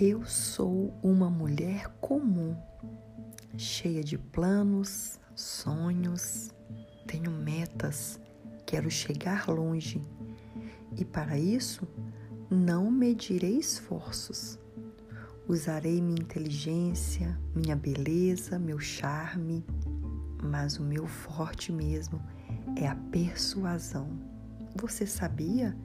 Eu 0.00 0.24
sou 0.24 0.96
uma 1.02 1.28
mulher 1.28 1.88
comum, 2.00 2.56
cheia 3.56 4.04
de 4.04 4.16
planos, 4.16 5.18
sonhos, 5.34 6.54
tenho 7.04 7.32
metas, 7.32 8.20
quero 8.64 8.88
chegar 8.88 9.48
longe 9.48 10.00
e 10.96 11.04
para 11.04 11.36
isso 11.36 11.84
não 12.48 12.92
medirei 12.92 13.58
esforços. 13.58 14.56
Usarei 15.48 16.00
minha 16.00 16.22
inteligência, 16.22 17.36
minha 17.52 17.74
beleza, 17.74 18.56
meu 18.56 18.78
charme, 18.78 19.66
mas 20.40 20.78
o 20.78 20.84
meu 20.84 21.08
forte 21.08 21.72
mesmo 21.72 22.22
é 22.76 22.86
a 22.86 22.94
persuasão. 22.94 24.10
Você 24.76 25.08
sabia 25.08 25.76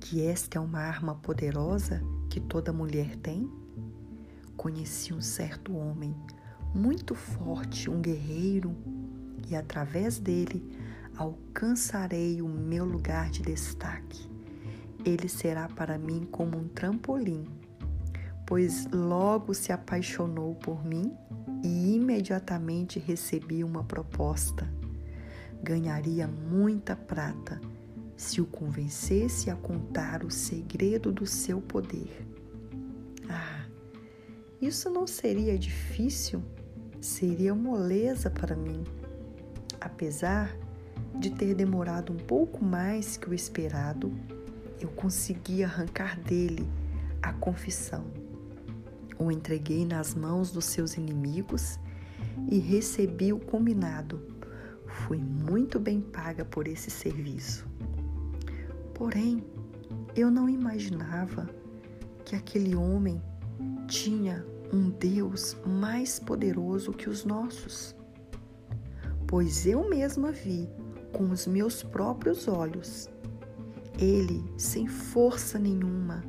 que 0.00 0.26
esta 0.26 0.58
é 0.58 0.60
uma 0.60 0.80
arma 0.80 1.14
poderosa 1.14 2.02
que 2.34 2.40
toda 2.40 2.72
mulher 2.72 3.14
tem? 3.14 3.48
Conheci 4.56 5.14
um 5.14 5.20
certo 5.20 5.72
homem, 5.76 6.12
muito 6.74 7.14
forte, 7.14 7.88
um 7.88 8.02
guerreiro, 8.02 8.74
e 9.48 9.54
através 9.54 10.18
dele 10.18 10.60
alcançarei 11.16 12.42
o 12.42 12.48
meu 12.48 12.84
lugar 12.84 13.30
de 13.30 13.40
destaque. 13.40 14.28
Ele 15.04 15.28
será 15.28 15.68
para 15.68 15.96
mim 15.96 16.26
como 16.28 16.58
um 16.58 16.66
trampolim, 16.66 17.46
pois 18.44 18.84
logo 18.90 19.54
se 19.54 19.70
apaixonou 19.70 20.56
por 20.56 20.84
mim 20.84 21.16
e 21.62 21.94
imediatamente 21.94 22.98
recebi 22.98 23.62
uma 23.62 23.84
proposta. 23.84 24.68
Ganharia 25.62 26.26
muita 26.26 26.96
prata 26.96 27.60
se 28.16 28.40
o 28.40 28.46
convencesse 28.46 29.50
a 29.50 29.56
contar 29.56 30.24
o 30.24 30.30
segredo 30.30 31.10
do 31.10 31.26
seu 31.26 31.60
poder. 31.60 32.26
Ah, 33.28 33.66
isso 34.60 34.88
não 34.88 35.06
seria 35.06 35.58
difícil, 35.58 36.42
seria 37.00 37.54
moleza 37.54 38.30
para 38.30 38.56
mim. 38.56 38.84
Apesar 39.80 40.56
de 41.18 41.30
ter 41.30 41.54
demorado 41.54 42.12
um 42.12 42.16
pouco 42.16 42.64
mais 42.64 43.16
que 43.16 43.28
o 43.28 43.34
esperado, 43.34 44.12
eu 44.80 44.88
consegui 44.88 45.62
arrancar 45.62 46.18
dele 46.20 46.68
a 47.22 47.32
confissão. 47.32 48.04
O 49.18 49.30
entreguei 49.30 49.84
nas 49.84 50.14
mãos 50.14 50.50
dos 50.50 50.64
seus 50.64 50.96
inimigos 50.96 51.78
e 52.50 52.58
recebi 52.58 53.32
o 53.32 53.38
combinado. 53.38 54.20
Fui 54.86 55.18
muito 55.18 55.78
bem 55.78 56.00
paga 56.00 56.44
por 56.44 56.66
esse 56.68 56.90
serviço. 56.90 57.73
Porém, 58.94 59.44
eu 60.16 60.30
não 60.30 60.48
imaginava 60.48 61.48
que 62.24 62.34
aquele 62.34 62.74
homem 62.74 63.20
tinha 63.86 64.44
um 64.72 64.90
Deus 64.90 65.56
mais 65.66 66.18
poderoso 66.18 66.92
que 66.92 67.08
os 67.08 67.24
nossos. 67.24 67.94
Pois 69.26 69.66
eu 69.66 69.88
mesma 69.88 70.32
vi 70.32 70.68
com 71.12 71.30
os 71.30 71.46
meus 71.46 71.82
próprios 71.82 72.48
olhos 72.48 73.08
ele 73.98 74.44
sem 74.56 74.86
força 74.86 75.58
nenhuma, 75.58 76.24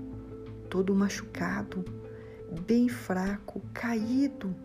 todo 0.70 0.96
machucado, 0.96 1.84
bem 2.68 2.88
fraco, 2.88 3.62
caído, 3.74 4.56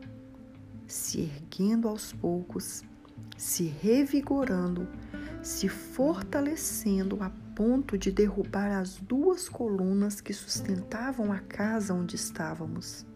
se 0.87 1.21
erguendo 1.23 1.89
aos 1.89 2.13
poucos, 2.13 2.83
se 3.37 3.65
revigorando, 3.65 4.87
se 5.43 5.69
fortalecendo 5.69 7.23
a 7.23 7.31
ponto 7.55 7.97
de 7.97 8.11
derrubar 8.11 8.79
as 8.79 8.97
duas 8.97 9.49
colunas 9.49 10.21
que 10.21 10.33
sustentavam 10.33 11.33
a 11.33 11.39
casa 11.39 11.95
onde 11.95 12.17
estávamos. 12.17 13.07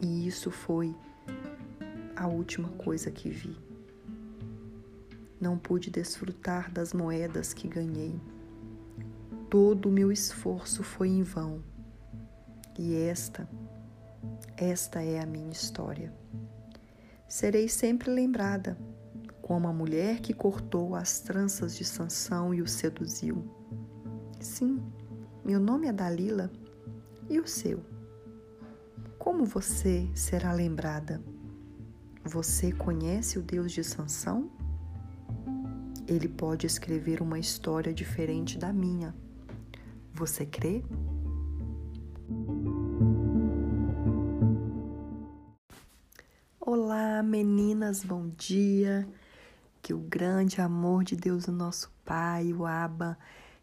E 0.00 0.26
isso 0.26 0.50
foi 0.50 0.94
a 2.14 2.26
última 2.26 2.68
coisa 2.70 3.10
que 3.10 3.30
vi. 3.30 3.56
Não 5.40 5.58
pude 5.58 5.90
desfrutar 5.90 6.70
das 6.70 6.92
moedas 6.92 7.54
que 7.54 7.68
ganhei. 7.68 8.20
Todo 9.48 9.88
o 9.88 9.92
meu 9.92 10.12
esforço 10.12 10.82
foi 10.82 11.08
em 11.08 11.22
vão. 11.22 11.62
E 12.78 12.94
esta, 12.96 13.48
esta 14.56 15.02
é 15.02 15.20
a 15.20 15.26
minha 15.26 15.50
história. 15.50 16.12
Serei 17.28 17.68
sempre 17.68 18.10
lembrada 18.10 18.76
como 19.44 19.68
a 19.68 19.72
mulher 19.74 20.20
que 20.20 20.32
cortou 20.32 20.94
as 20.94 21.20
tranças 21.20 21.76
de 21.76 21.84
Sansão 21.84 22.54
e 22.54 22.62
o 22.62 22.66
seduziu. 22.66 23.44
Sim, 24.40 24.82
meu 25.44 25.60
nome 25.60 25.86
é 25.86 25.92
Dalila 25.92 26.50
e 27.28 27.38
o 27.38 27.46
seu. 27.46 27.84
Como 29.18 29.44
você 29.44 30.08
será 30.14 30.50
lembrada? 30.54 31.22
Você 32.24 32.72
conhece 32.72 33.38
o 33.38 33.42
Deus 33.42 33.70
de 33.70 33.84
Sansão? 33.84 34.50
Ele 36.08 36.26
pode 36.26 36.66
escrever 36.66 37.20
uma 37.20 37.38
história 37.38 37.92
diferente 37.92 38.56
da 38.56 38.72
minha. 38.72 39.14
Você 40.14 40.46
crê? 40.46 40.82
Olá, 46.58 47.22
meninas, 47.22 48.02
bom 48.02 48.30
dia. 48.38 49.06
Que 49.84 49.92
o 49.92 49.98
grande 49.98 50.62
amor 50.62 51.04
de 51.04 51.14
Deus, 51.14 51.46
o 51.46 51.52
nosso 51.52 51.92
Pai, 52.06 52.54
o 52.54 52.64
Abba, 52.64 53.18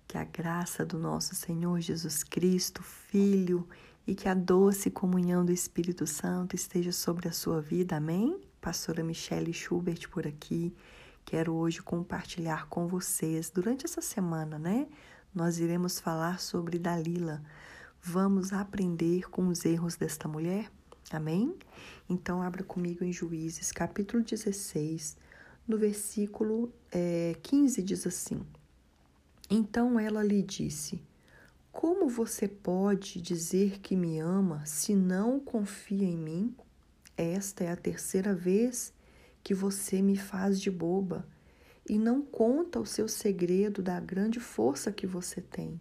que 0.07 0.19
a 0.19 0.23
graça 0.23 0.85
do 0.85 0.99
nosso 0.99 1.33
Senhor 1.33 1.81
Jesus 1.81 2.23
Cristo, 2.23 2.83
Filho, 2.83 3.67
e 4.05 4.13
que 4.13 4.29
a 4.29 4.35
doce 4.35 4.91
comunhão 4.91 5.43
do 5.43 5.51
Espírito 5.51 6.05
Santo 6.05 6.55
esteja 6.55 6.91
sobre 6.91 7.27
a 7.27 7.31
sua 7.31 7.59
vida. 7.59 7.95
Amém? 7.95 8.39
Pastora 8.61 9.03
Michelle 9.03 9.51
Schubert 9.51 10.07
por 10.09 10.27
aqui. 10.27 10.71
Quero 11.25 11.55
hoje 11.55 11.81
compartilhar 11.81 12.67
com 12.67 12.85
vocês, 12.85 13.49
durante 13.49 13.85
essa 13.85 13.99
semana, 13.99 14.59
né? 14.59 14.87
Nós 15.33 15.57
iremos 15.57 15.99
falar 15.99 16.39
sobre 16.39 16.77
Dalila. 16.77 17.41
Vamos 17.99 18.53
aprender 18.53 19.27
com 19.31 19.47
os 19.47 19.65
erros 19.65 19.95
desta 19.95 20.27
mulher? 20.27 20.71
Amém? 21.11 21.57
Então, 22.07 22.43
abra 22.43 22.63
comigo 22.63 23.03
em 23.03 23.11
Juízes, 23.11 23.71
capítulo 23.71 24.21
16, 24.23 25.17
no 25.67 25.77
versículo 25.77 26.73
é, 26.91 27.35
15 27.41 27.81
diz 27.81 28.07
assim: 28.07 28.41
Então 29.49 29.99
ela 29.99 30.23
lhe 30.23 30.41
disse: 30.41 31.01
Como 31.71 32.09
você 32.09 32.47
pode 32.47 33.21
dizer 33.21 33.79
que 33.79 33.95
me 33.95 34.19
ama 34.19 34.65
se 34.65 34.95
não 34.95 35.39
confia 35.39 36.07
em 36.07 36.17
mim? 36.17 36.55
Esta 37.15 37.63
é 37.63 37.71
a 37.71 37.75
terceira 37.75 38.33
vez 38.33 38.93
que 39.43 39.53
você 39.53 40.01
me 40.01 40.17
faz 40.17 40.59
de 40.59 40.71
boba 40.71 41.25
e 41.87 41.97
não 41.97 42.21
conta 42.21 42.79
o 42.79 42.85
seu 42.85 43.07
segredo 43.07 43.81
da 43.81 43.99
grande 43.99 44.39
força 44.39 44.91
que 44.91 45.05
você 45.05 45.41
tem. 45.41 45.79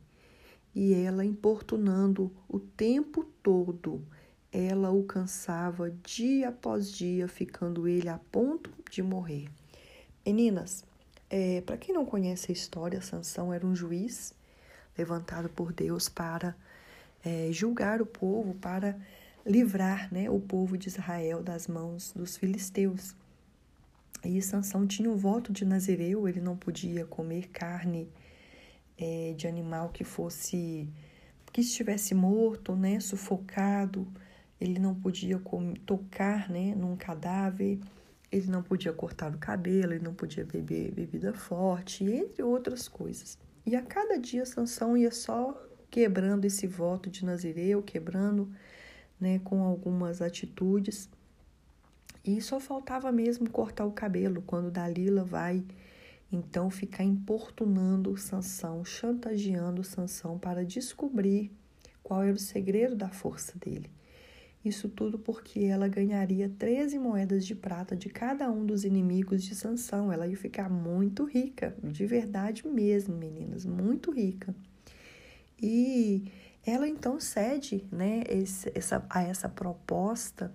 E 0.75 0.93
ela 0.93 1.25
importunando 1.25 2.31
o 2.49 2.59
tempo 2.59 3.25
todo, 3.43 4.07
ela 4.53 4.91
o 4.91 5.03
cansava 5.05 5.91
dia 5.91 6.49
após 6.49 6.91
dia, 6.91 7.27
ficando 7.27 7.89
ele 7.89 8.09
a 8.09 8.19
ponto 8.19 8.71
de 8.91 9.03
morrer. 9.03 9.49
Meninas, 10.25 10.85
é, 11.31 11.61
para 11.63 11.77
quem 11.77 11.95
não 11.95 12.05
conhece 12.05 12.51
a 12.51 12.53
história, 12.53 13.01
Sansão 13.01 13.53
era 13.53 13.67
um 13.67 13.75
juiz 13.75 14.35
levantado 14.97 15.49
por 15.49 15.73
Deus 15.73 16.09
para 16.09 16.55
é, 17.25 17.49
julgar 17.53 18.03
o 18.03 18.07
povo, 18.07 18.55
para 18.55 18.99
livrar 19.47 20.13
né, 20.13 20.29
o 20.29 20.39
povo 20.39 20.77
de 20.77 20.89
Israel 20.89 21.43
das 21.43 21.67
mãos 21.67 22.13
dos 22.13 22.37
filisteus. 22.37 23.15
E 24.23 24.43
Sansão 24.43 24.87
tinha 24.87 25.11
o 25.11 25.17
voto 25.17 25.53
de 25.53 25.65
Nazireu, 25.65 26.29
ele 26.29 26.41
não 26.41 26.57
podia 26.57 27.07
comer 27.07 27.49
carne 27.49 28.07
é, 28.99 29.33
de 29.35 29.47
animal 29.47 29.89
que 29.89 30.05
fosse 30.05 30.87
que 31.53 31.63
estivesse 31.63 32.15
morto, 32.15 32.77
né, 32.77 33.01
sufocado. 33.01 34.07
Ele 34.61 34.79
não 34.79 34.95
podia 34.95 35.39
comer, 35.39 35.79
tocar, 35.81 36.49
né, 36.51 36.75
num 36.77 36.95
cadáver 36.95 37.81
ele 38.31 38.47
não 38.47 38.63
podia 38.63 38.93
cortar 38.93 39.35
o 39.35 39.39
cabelo, 39.39 39.93
ele 39.93 40.05
não 40.05 40.15
podia 40.15 40.45
beber 40.45 40.93
bebida 40.93 41.33
forte, 41.33 42.05
entre 42.05 42.43
outras 42.43 42.89
coisas. 42.89 43.39
E 43.67 43.75
a 43.75 43.83
cada 43.83 44.19
dia 44.19 44.47
Sansão 44.47 44.97
ia 44.97 45.11
só 45.11 45.61
quebrando 45.91 46.45
esse 46.45 46.67
voto 46.67 47.11
de 47.11 47.25
Nazireu, 47.25 47.83
quebrando 47.83 48.51
né, 49.19 49.41
com 49.41 49.63
algumas 49.63 50.23
atitudes. 50.23 51.09
E 52.25 52.41
só 52.41 52.61
faltava 52.61 53.11
mesmo 53.11 53.51
cortar 53.51 53.85
o 53.85 53.93
cabelo 53.93 54.43
quando 54.43 54.71
Dalila 54.71 55.25
vai 55.25 55.65
então 56.33 56.71
ficar 56.71 57.03
importunando 57.03 58.17
Sansão, 58.17 58.85
chantageando 58.85 59.83
Sansão 59.83 60.39
para 60.39 60.65
descobrir 60.65 61.51
qual 62.03 62.23
era 62.23 62.35
o 62.35 62.39
segredo 62.39 62.95
da 62.95 63.09
força 63.09 63.59
dele. 63.59 63.91
Isso 64.63 64.91
tudo 64.91 65.19
porque 65.19 65.61
ela 65.61 65.89
ganharia 65.89 66.49
13 66.59 66.99
moedas 66.99 67.47
de 67.47 67.55
prata 67.55 67.97
de 67.97 68.11
cada 68.11 68.51
um 68.51 68.67
dos 68.67 68.85
inimigos 68.85 69.43
de 69.43 69.55
Sansão. 69.55 70.13
Ela 70.13 70.27
ia 70.27 70.37
ficar 70.37 70.69
muito 70.69 71.25
rica, 71.25 71.75
de 71.83 72.05
verdade 72.05 72.67
mesmo, 72.69 73.17
meninas, 73.17 73.65
muito 73.65 74.11
rica. 74.11 74.55
E 75.59 76.31
ela 76.65 76.87
então 76.87 77.19
cede 77.19 77.87
né, 77.91 78.23
esse, 78.29 78.71
essa, 78.75 79.05
a 79.09 79.23
essa 79.23 79.49
proposta 79.49 80.53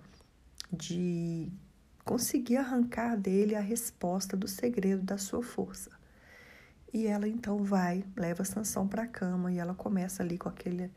de 0.72 1.50
conseguir 2.04 2.58
arrancar 2.58 3.16
dele 3.16 3.56
a 3.56 3.60
resposta 3.60 4.36
do 4.36 4.46
segredo 4.46 5.02
da 5.02 5.18
sua 5.18 5.42
força. 5.42 5.90
E 6.92 7.08
ela 7.08 7.28
então 7.28 7.64
vai, 7.64 8.04
leva 8.16 8.44
Sansão 8.44 8.86
para 8.86 9.02
a 9.02 9.08
cama 9.08 9.52
e 9.52 9.58
ela 9.58 9.74
começa 9.74 10.22
ali 10.22 10.38
com 10.38 10.48
aquele 10.48 10.90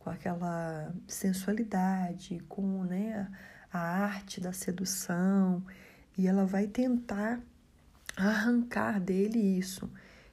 com 0.00 0.10
aquela 0.10 0.92
sensualidade, 1.06 2.42
com 2.48 2.82
né, 2.84 3.30
a 3.72 3.78
arte 3.78 4.40
da 4.40 4.52
sedução, 4.52 5.62
e 6.18 6.26
ela 6.26 6.44
vai 6.44 6.66
tentar 6.66 7.40
arrancar 8.16 9.00
dele 9.00 9.38
isso. 9.38 9.88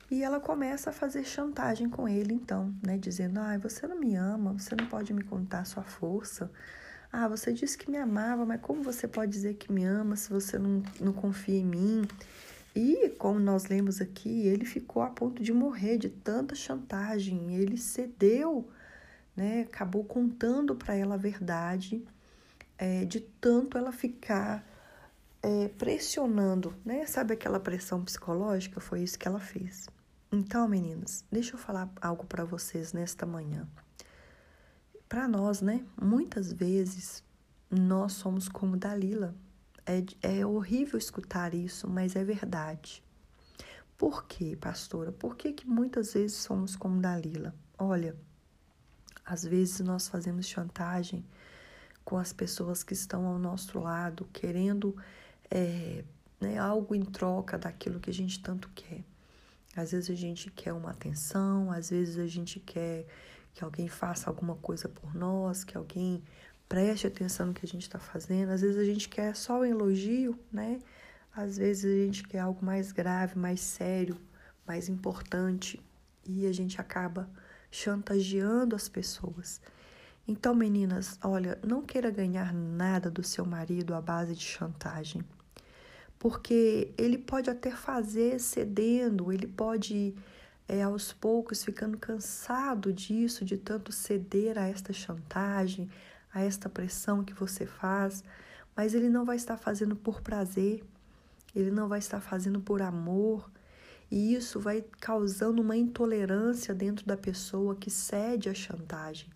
E 0.09 0.23
ela 0.23 0.39
começa 0.39 0.89
a 0.89 0.93
fazer 0.93 1.25
chantagem 1.25 1.89
com 1.89 2.07
ele, 2.07 2.33
então, 2.33 2.73
né? 2.81 2.97
Dizendo: 2.97 3.39
Ah, 3.39 3.57
você 3.57 3.85
não 3.85 3.99
me 3.99 4.15
ama, 4.15 4.53
você 4.53 4.73
não 4.73 4.87
pode 4.87 5.13
me 5.13 5.21
contar 5.21 5.65
sua 5.65 5.83
força. 5.83 6.49
Ah, 7.11 7.27
você 7.27 7.51
disse 7.51 7.77
que 7.77 7.91
me 7.91 7.97
amava, 7.97 8.45
mas 8.45 8.61
como 8.61 8.81
você 8.81 9.07
pode 9.07 9.31
dizer 9.31 9.55
que 9.55 9.71
me 9.71 9.83
ama 9.83 10.15
se 10.15 10.29
você 10.29 10.57
não, 10.57 10.81
não 10.99 11.11
confia 11.11 11.59
em 11.59 11.65
mim? 11.65 12.07
E, 12.75 13.09
como 13.17 13.39
nós 13.39 13.65
lemos 13.65 13.99
aqui, 13.99 14.47
ele 14.47 14.63
ficou 14.63 15.01
a 15.01 15.09
ponto 15.09 15.41
de 15.41 15.51
morrer 15.51 15.97
de 15.97 16.09
tanta 16.09 16.53
chantagem. 16.55 17.55
Ele 17.55 17.75
cedeu, 17.75 18.69
né? 19.37 19.61
Acabou 19.61 20.03
contando 20.03 20.75
para 20.75 20.95
ela 20.95 21.13
a 21.13 21.17
verdade, 21.17 22.03
é, 22.77 23.05
de 23.05 23.21
tanto 23.21 23.77
ela 23.77 23.91
ficar 23.91 24.67
é, 25.43 25.67
pressionando, 25.69 26.73
né? 26.83 27.05
Sabe 27.05 27.35
aquela 27.35 27.59
pressão 27.59 28.03
psicológica? 28.03 28.81
Foi 28.81 29.03
isso 29.03 29.17
que 29.17 29.27
ela 29.27 29.39
fez. 29.39 29.87
Então, 30.31 30.67
meninas, 30.67 31.23
deixa 31.31 31.53
eu 31.53 31.59
falar 31.59 31.89
algo 32.01 32.25
para 32.25 32.43
vocês 32.43 32.91
nesta 32.91 33.25
manhã. 33.25 33.67
Para 35.07 35.27
nós, 35.27 35.61
né? 35.61 35.85
Muitas 36.01 36.51
vezes 36.51 37.23
nós 37.69 38.13
somos 38.13 38.49
como 38.49 38.75
Dalila. 38.75 39.35
É, 39.85 40.03
é 40.39 40.45
horrível 40.45 40.97
escutar 40.97 41.53
isso, 41.53 41.87
mas 41.87 42.15
é 42.15 42.23
verdade. 42.23 43.01
Por 43.97 44.25
quê, 44.25 44.57
pastora? 44.59 45.11
Por 45.11 45.37
que, 45.37 45.53
que 45.53 45.65
muitas 45.65 46.13
vezes 46.13 46.35
somos 46.37 46.75
como 46.75 46.99
Dalila? 46.99 47.55
Olha, 47.77 48.15
às 49.27 49.43
vezes 49.43 49.81
nós 49.81 50.07
fazemos 50.07 50.47
chantagem 50.47 51.23
com 52.05 52.17
as 52.17 52.31
pessoas 52.31 52.81
que 52.81 52.93
estão 52.93 53.25
ao 53.25 53.37
nosso 53.37 53.77
lado, 53.77 54.25
querendo 54.31 54.95
é, 55.51 56.05
né, 56.39 56.57
algo 56.57 56.95
em 56.95 57.03
troca 57.03 57.57
daquilo 57.57 57.99
que 57.99 58.09
a 58.09 58.13
gente 58.13 58.41
tanto 58.41 58.69
quer. 58.73 59.03
Às 59.75 59.91
vezes 59.91 60.09
a 60.09 60.15
gente 60.15 60.49
quer 60.49 60.71
uma 60.71 60.91
atenção, 60.91 61.69
às 61.69 61.89
vezes 61.89 62.17
a 62.17 62.25
gente 62.25 62.61
quer 62.61 63.05
que 63.53 63.63
alguém 63.63 63.89
faça 63.89 64.29
alguma 64.29 64.55
coisa 64.55 64.87
por 64.87 65.13
nós, 65.13 65.65
que 65.65 65.75
alguém 65.77 66.23
preste 66.69 67.05
atenção 67.05 67.47
no 67.47 67.53
que 67.53 67.65
a 67.65 67.67
gente 67.67 67.83
está 67.83 67.99
fazendo. 67.99 68.51
Às 68.51 68.61
vezes 68.61 68.77
a 68.77 68.85
gente 68.85 69.09
quer 69.09 69.35
só 69.35 69.57
o 69.57 69.61
um 69.61 69.65
elogio, 69.65 70.39
né? 70.51 70.79
Às 71.35 71.57
vezes 71.57 71.85
a 71.85 72.05
gente 72.05 72.23
quer 72.23 72.39
algo 72.39 72.65
mais 72.65 72.93
grave, 72.93 73.37
mais 73.37 73.59
sério, 73.59 74.17
mais 74.65 74.87
importante 74.87 75.79
e 76.25 76.47
a 76.47 76.53
gente 76.53 76.79
acaba 76.79 77.29
chantageando 77.71 78.75
as 78.75 78.87
pessoas. 78.89 79.61
Então, 80.27 80.53
meninas, 80.53 81.17
olha, 81.23 81.57
não 81.65 81.81
queira 81.81 82.11
ganhar 82.11 82.53
nada 82.53 83.09
do 83.09 83.23
seu 83.23 83.45
marido 83.45 83.95
à 83.95 84.01
base 84.01 84.35
de 84.35 84.43
chantagem 84.43 85.23
porque 86.19 86.93
ele 86.97 87.17
pode 87.17 87.49
até 87.49 87.71
fazer 87.71 88.39
cedendo, 88.39 89.31
ele 89.31 89.47
pode 89.47 90.15
é, 90.67 90.81
aos 90.81 91.13
poucos 91.13 91.63
ficando 91.63 91.97
cansado 91.97 92.91
disso, 92.91 93.45
de 93.45 93.57
tanto 93.57 93.91
ceder 93.91 94.57
a 94.57 94.67
esta 94.67 94.91
chantagem, 94.91 95.89
a 96.33 96.41
esta 96.41 96.67
pressão 96.67 97.23
que 97.23 97.33
você 97.33 97.65
faz, 97.65 98.23
mas 98.75 98.93
ele 98.93 99.09
não 99.09 99.25
vai 99.25 99.35
estar 99.35 99.57
fazendo 99.57 99.95
por 99.95 100.21
prazer, 100.21 100.83
ele 101.55 101.71
não 101.71 101.87
vai 101.87 101.99
estar 101.99 102.19
fazendo 102.19 102.59
por 102.59 102.81
amor, 102.81 103.49
e 104.09 104.33
isso 104.33 104.59
vai 104.59 104.83
causando 104.99 105.61
uma 105.61 105.75
intolerância 105.75 106.73
dentro 106.73 107.05
da 107.05 107.17
pessoa 107.17 107.75
que 107.75 107.89
cede 107.89 108.49
à 108.49 108.53
chantagem. 108.53 109.29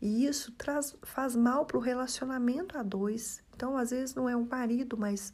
E 0.00 0.26
isso 0.26 0.52
traz, 0.52 0.96
faz 1.02 1.36
mal 1.36 1.64
para 1.64 1.78
o 1.78 1.80
relacionamento 1.80 2.76
a 2.76 2.82
dois. 2.82 3.42
Então, 3.54 3.76
às 3.76 3.90
vezes, 3.90 4.14
não 4.14 4.28
é 4.28 4.36
o 4.36 4.44
marido, 4.44 4.96
mas 4.98 5.32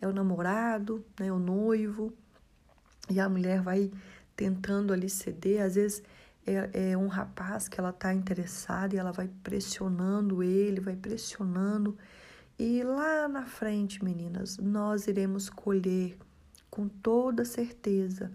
é 0.00 0.06
o 0.06 0.12
namorado, 0.12 1.04
né, 1.18 1.32
o 1.32 1.38
noivo, 1.38 2.12
e 3.10 3.18
a 3.20 3.28
mulher 3.28 3.62
vai 3.62 3.90
tentando 4.36 4.92
ali 4.92 5.08
ceder, 5.08 5.62
às 5.62 5.74
vezes 5.74 6.02
é, 6.46 6.90
é 6.92 6.96
um 6.96 7.08
rapaz 7.08 7.68
que 7.68 7.80
ela 7.80 7.90
está 7.90 8.14
interessada 8.14 8.94
e 8.94 8.98
ela 8.98 9.12
vai 9.12 9.28
pressionando 9.42 10.42
ele, 10.42 10.80
vai 10.80 10.94
pressionando, 10.94 11.96
e 12.58 12.82
lá 12.82 13.28
na 13.28 13.46
frente, 13.46 14.02
meninas, 14.04 14.58
nós 14.58 15.06
iremos 15.06 15.48
colher 15.48 16.18
com 16.70 16.88
toda 16.88 17.44
certeza, 17.44 18.30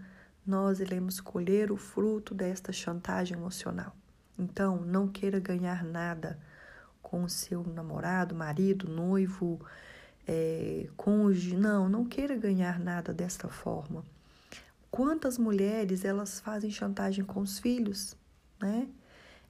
nós 0.46 0.80
iremos 0.80 1.20
colher 1.20 1.72
o 1.72 1.76
fruto 1.76 2.34
desta 2.34 2.72
chantagem 2.72 3.36
emocional. 3.36 3.94
Então, 4.38 4.80
não 4.80 5.08
queira 5.08 5.38
ganhar 5.38 5.84
nada 5.84 6.38
com 7.02 7.22
o 7.22 7.28
seu 7.28 7.62
namorado, 7.62 8.34
marido, 8.34 8.88
noivo, 8.88 9.60
é, 10.26 10.88
cônjuge. 10.96 11.56
Não, 11.56 11.88
não 11.88 12.04
queira 12.04 12.36
ganhar 12.36 12.78
nada 12.80 13.12
desta 13.12 13.48
forma. 13.48 14.04
Quantas 14.90 15.38
mulheres 15.38 16.04
elas 16.04 16.40
fazem 16.40 16.70
chantagem 16.70 17.24
com 17.24 17.40
os 17.40 17.58
filhos, 17.58 18.16
né? 18.60 18.88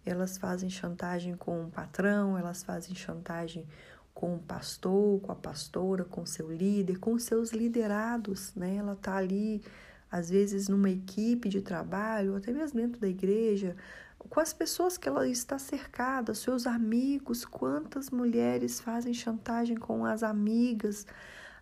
Elas 0.04 0.36
fazem 0.36 0.69
chantagem 0.69 1.34
com 1.34 1.64
o 1.64 1.70
patrão, 1.70 2.36
elas 2.36 2.62
fazem 2.62 2.94
chantagem 2.94 3.66
com 4.14 4.37
o 4.37 4.38
pastor, 4.38 5.20
com 5.20 5.32
a 5.32 5.34
pastora, 5.34 6.05
com 6.05 6.25
seu 6.25 6.50
líder, 6.50 6.99
com 6.99 7.19
seus 7.19 7.50
liderados, 7.52 8.55
né? 8.55 8.76
Ela 8.76 8.94
tá 8.94 9.16
ali 9.16 9.61
às 10.11 10.31
vezes 10.31 10.69
numa 10.69 10.88
equipe 10.88 11.49
de 11.49 11.61
trabalho, 11.61 12.37
até 12.37 12.52
mesmo 12.52 12.81
dentro 12.81 13.00
da 13.00 13.08
igreja, 13.08 13.76
com 14.16 14.38
as 14.40 14.52
pessoas 14.52 14.96
que 14.96 15.08
ela 15.08 15.28
está 15.28 15.58
cercada, 15.58 16.34
seus 16.34 16.66
amigos, 16.66 17.44
quantas 17.44 18.11
mulheres 18.11 18.81
fazem 18.81 19.12
chantagem 19.12 19.76
com 19.76 20.05
as 20.05 20.22
amigas. 20.22 21.05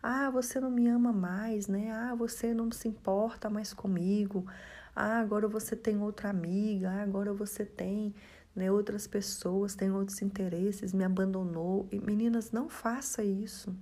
Ah, 0.03 0.31
você 0.31 0.61
não 0.61 0.71
me 0.71 0.87
ama 0.89 1.13
mais, 1.13 1.67
né? 1.67 1.91
Ah, 1.93 2.15
você 2.15 2.53
não 2.53 2.71
se 2.71 2.89
importa 2.89 3.49
mais 3.49 3.73
comigo. 3.73 4.47
Ah, 4.95 5.21
agora 5.21 5.49
você 5.49 5.75
tem 5.75 5.99
outra 6.01 6.29
amiga. 6.29 6.91
Ah, 6.91 7.03
agora 7.03 7.33
você 7.33 7.65
tem 7.65 8.15
né, 8.55 8.71
outras 8.71 9.07
pessoas, 9.07 9.75
tem 9.75 9.91
outros 9.91 10.21
interesses, 10.23 10.93
me 10.93 11.05
abandonou. 11.05 11.89
E, 11.91 11.99
meninas, 11.99 12.51
não 12.51 12.69
faça 12.69 13.25
isso, 13.25 13.75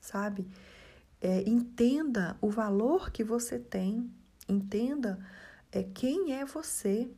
sabe? 0.00 0.46
É, 1.20 1.48
entenda 1.48 2.36
o 2.40 2.50
valor 2.50 3.10
que 3.10 3.24
você 3.24 3.58
tem, 3.58 4.10
entenda 4.48 5.18
é, 5.72 5.82
quem 5.82 6.32
é 6.34 6.44
você. 6.44 7.08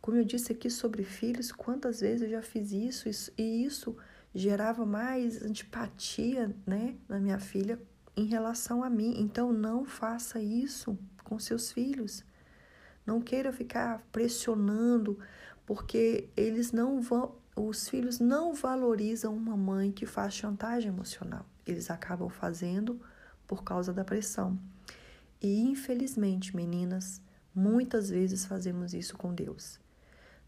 Como 0.00 0.16
eu 0.16 0.24
disse 0.24 0.52
aqui 0.52 0.68
sobre 0.68 1.04
filhos, 1.04 1.52
quantas 1.52 2.00
vezes 2.00 2.22
eu 2.22 2.30
já 2.30 2.42
fiz 2.42 2.72
isso, 2.72 3.08
isso 3.08 3.32
e 3.38 3.64
isso 3.64 3.96
gerava 4.34 4.84
mais 4.84 5.42
antipatia, 5.42 6.54
né, 6.66 6.96
na 7.08 7.20
minha 7.20 7.38
filha 7.38 7.78
em 8.16 8.24
relação 8.24 8.82
a 8.82 8.90
mim. 8.90 9.14
Então 9.18 9.52
não 9.52 9.84
faça 9.84 10.40
isso 10.40 10.98
com 11.22 11.38
seus 11.38 11.72
filhos. 11.72 12.24
Não 13.06 13.20
queira 13.20 13.52
ficar 13.52 14.02
pressionando, 14.12 15.18
porque 15.74 16.28
eles 16.36 16.70
não 16.70 17.00
vão, 17.00 17.34
os 17.56 17.88
filhos 17.88 18.20
não 18.20 18.52
valorizam 18.52 19.34
uma 19.34 19.56
mãe 19.56 19.90
que 19.90 20.04
faz 20.04 20.34
chantagem 20.34 20.90
emocional. 20.90 21.46
Eles 21.66 21.90
acabam 21.90 22.28
fazendo 22.28 23.00
por 23.46 23.64
causa 23.64 23.90
da 23.90 24.04
pressão. 24.04 24.58
E 25.40 25.62
infelizmente, 25.62 26.54
meninas, 26.54 27.22
muitas 27.54 28.10
vezes 28.10 28.44
fazemos 28.44 28.92
isso 28.92 29.16
com 29.16 29.34
Deus. 29.34 29.80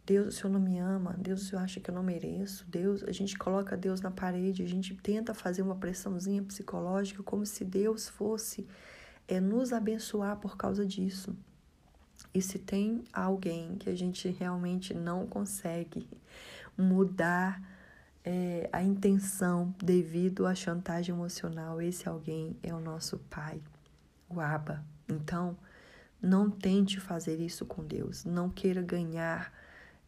Deus, 0.05 0.27
o 0.27 0.33
Senhor 0.33 0.51
não 0.51 0.61
me 0.61 0.79
ama, 0.79 1.17
Deus, 1.19 1.41
o 1.41 1.47
Senhor 1.47 1.63
acha 1.63 1.81
que 1.81 1.89
eu 1.89 1.95
não 1.95 2.03
mereço, 2.03 2.67
Deus, 2.69 3.03
a 3.03 3.11
gente 3.11 3.39
coloca 3.39 3.79
Deus 3.79 4.03
na 4.03 4.11
parede, 4.11 4.63
a 4.63 4.69
gente 4.69 4.95
tenta 4.95 5.33
fazer 5.33 5.63
uma 5.63 5.77
pressãozinha 5.77 6.43
psicológica 6.43 7.23
como 7.23 7.47
se 7.47 7.65
Deus 7.65 8.11
fosse 8.11 8.69
é, 9.27 9.41
nos 9.41 9.73
abençoar 9.73 10.37
por 10.37 10.55
causa 10.55 10.85
disso. 10.85 11.35
E 12.33 12.41
se 12.41 12.59
tem 12.59 13.05
alguém 13.13 13.77
que 13.77 13.91
a 13.91 13.95
gente 13.95 14.29
realmente 14.29 14.95
não 14.95 15.27
consegue 15.27 16.09
mudar 16.77 17.61
é, 18.25 18.69
a 18.73 18.83
intenção 18.83 19.75
devido 19.83 20.47
à 20.47 20.55
chantagem 20.55 21.15
emocional, 21.15 21.81
esse 21.81 22.09
alguém 22.09 22.57
é 22.63 22.73
o 22.73 22.81
nosso 22.81 23.19
Pai, 23.31 23.61
o 24.29 24.41
Abba. 24.41 24.85
Então, 25.09 25.57
não 26.21 26.51
tente 26.51 26.99
fazer 26.99 27.39
isso 27.39 27.67
com 27.67 27.85
Deus, 27.85 28.25
não 28.25 28.49
queira 28.49 28.81
ganhar 28.81 29.53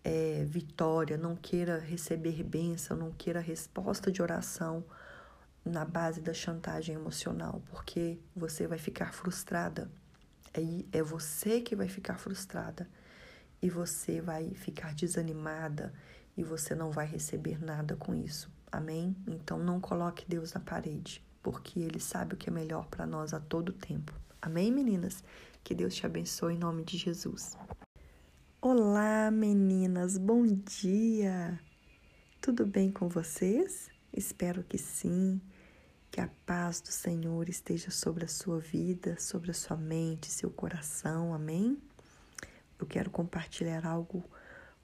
é, 0.03 0.45
vitória, 0.45 1.19
não 1.19 1.37
queira 1.37 1.79
receber 1.79 2.43
bênção, 2.43 2.97
não 2.97 3.11
queira 3.11 3.41
resposta 3.41 4.11
de 4.11 4.23
oração 4.23 4.83
na 5.65 5.85
base 5.85 6.21
da 6.21 6.33
chantagem 6.33 6.95
emocional, 6.95 7.61
porque 7.71 8.19
você 8.35 8.67
vai 8.67 8.79
ficar 8.79 9.13
frustrada. 9.13 9.91
É, 10.57 10.99
é 10.99 11.03
você 11.03 11.61
que 11.61 11.77
vai 11.77 11.89
ficar 11.89 12.19
frustrada. 12.19 12.89
e 13.63 13.71
você 13.71 14.21
vai 14.21 14.51
ficar 14.55 14.95
desanimada 14.95 15.93
e 16.37 16.43
você 16.43 16.75
não 16.75 16.91
vai 16.91 17.07
receber 17.07 17.63
nada 17.65 17.97
com 17.97 18.15
isso. 18.15 18.51
Amém? 18.71 19.17
Então 19.27 19.59
não 19.59 19.81
coloque 19.81 20.27
Deus 20.29 20.53
na 20.53 20.61
parede, 20.61 21.25
porque 21.43 21.81
Ele 21.81 21.99
sabe 21.99 22.35
o 22.35 22.37
que 22.37 22.51
é 22.51 22.53
melhor 22.53 22.87
para 22.89 23.07
nós 23.07 23.33
a 23.33 23.41
todo 23.41 23.73
tempo. 23.73 24.13
Amém, 24.41 24.71
meninas? 24.71 25.25
Que 25.65 25.75
Deus 25.75 25.95
te 25.95 26.05
abençoe 26.07 26.55
em 26.55 26.59
nome 26.59 26.85
de 26.85 26.99
Jesus. 26.99 27.57
Olá, 28.61 29.31
meninas, 29.31 30.19
bom 30.19 30.47
dia! 30.47 31.59
Tudo 32.41 32.67
bem 32.67 32.93
com 32.93 33.09
vocês? 33.09 33.89
Espero 34.13 34.63
que 34.63 34.79
sim. 34.79 35.41
Que 36.11 36.21
a 36.21 36.29
paz 36.47 36.81
do 36.81 36.91
Senhor 36.91 37.49
esteja 37.49 37.91
sobre 37.91 38.25
a 38.25 38.29
sua 38.29 38.59
vida, 38.59 39.19
sobre 39.19 39.51
a 39.51 39.55
sua 39.55 39.77
mente, 39.77 40.31
seu 40.31 40.51
coração. 40.51 41.35
Amém? 41.35 41.77
Eu 42.79 42.87
quero 42.87 43.11
compartilhar 43.11 43.85
algo 43.85 44.25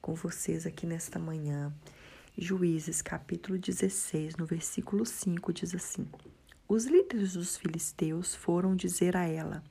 com 0.01 0.15
vocês 0.15 0.67
aqui 0.67 0.87
nesta 0.87 1.19
manhã. 1.19 1.73
Juízes, 2.37 3.01
capítulo 3.01 3.59
16, 3.59 4.37
no 4.37 4.45
versículo 4.45 5.07
5, 5.07 5.53
diz 5.53 5.75
assim: 5.75 6.07
Os 6.69 6.85
líderes 6.85 7.35
dos 7.35 7.57
filisteus 7.57 8.35
foram 8.35 8.75
dizer 8.75 9.17
a 9.17 9.25
ela: 9.25 9.63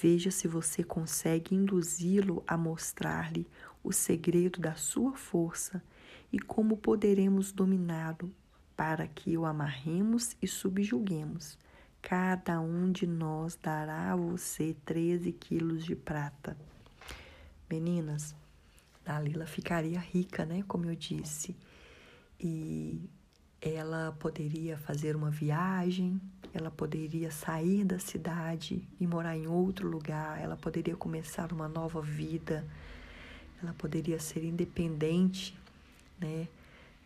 Veja 0.00 0.30
se 0.30 0.46
você 0.46 0.84
consegue 0.84 1.54
induzi-lo 1.54 2.44
a 2.46 2.56
mostrar-lhe 2.56 3.46
o 3.82 3.92
segredo 3.92 4.60
da 4.60 4.74
sua 4.74 5.16
força 5.16 5.82
e 6.32 6.38
como 6.38 6.76
poderemos 6.76 7.50
dominá-lo 7.50 8.30
para 8.76 9.06
que 9.06 9.36
o 9.38 9.46
amarremos 9.46 10.36
e 10.42 10.46
subjuguemos. 10.46 11.58
Cada 12.02 12.60
um 12.60 12.92
de 12.92 13.06
nós 13.06 13.58
dará 13.60 14.12
a 14.12 14.16
você 14.16 14.76
13 14.84 15.32
quilos 15.32 15.84
de 15.84 15.96
prata. 15.96 16.56
Meninas, 17.68 18.34
Dalila 19.04 19.46
ficaria 19.46 19.98
rica, 19.98 20.44
né? 20.44 20.62
Como 20.68 20.84
eu 20.84 20.94
disse. 20.94 21.56
E 22.38 23.00
ela 23.60 24.14
poderia 24.20 24.76
fazer 24.76 25.16
uma 25.16 25.30
viagem, 25.30 26.20
ela 26.52 26.70
poderia 26.70 27.30
sair 27.30 27.84
da 27.84 27.98
cidade 27.98 28.86
e 29.00 29.06
morar 29.06 29.36
em 29.36 29.46
outro 29.46 29.88
lugar, 29.88 30.40
ela 30.40 30.56
poderia 30.56 30.94
começar 30.94 31.52
uma 31.52 31.66
nova 31.66 32.00
vida, 32.00 32.64
ela 33.60 33.72
poderia 33.72 34.20
ser 34.20 34.44
independente, 34.44 35.58
né? 36.20 36.46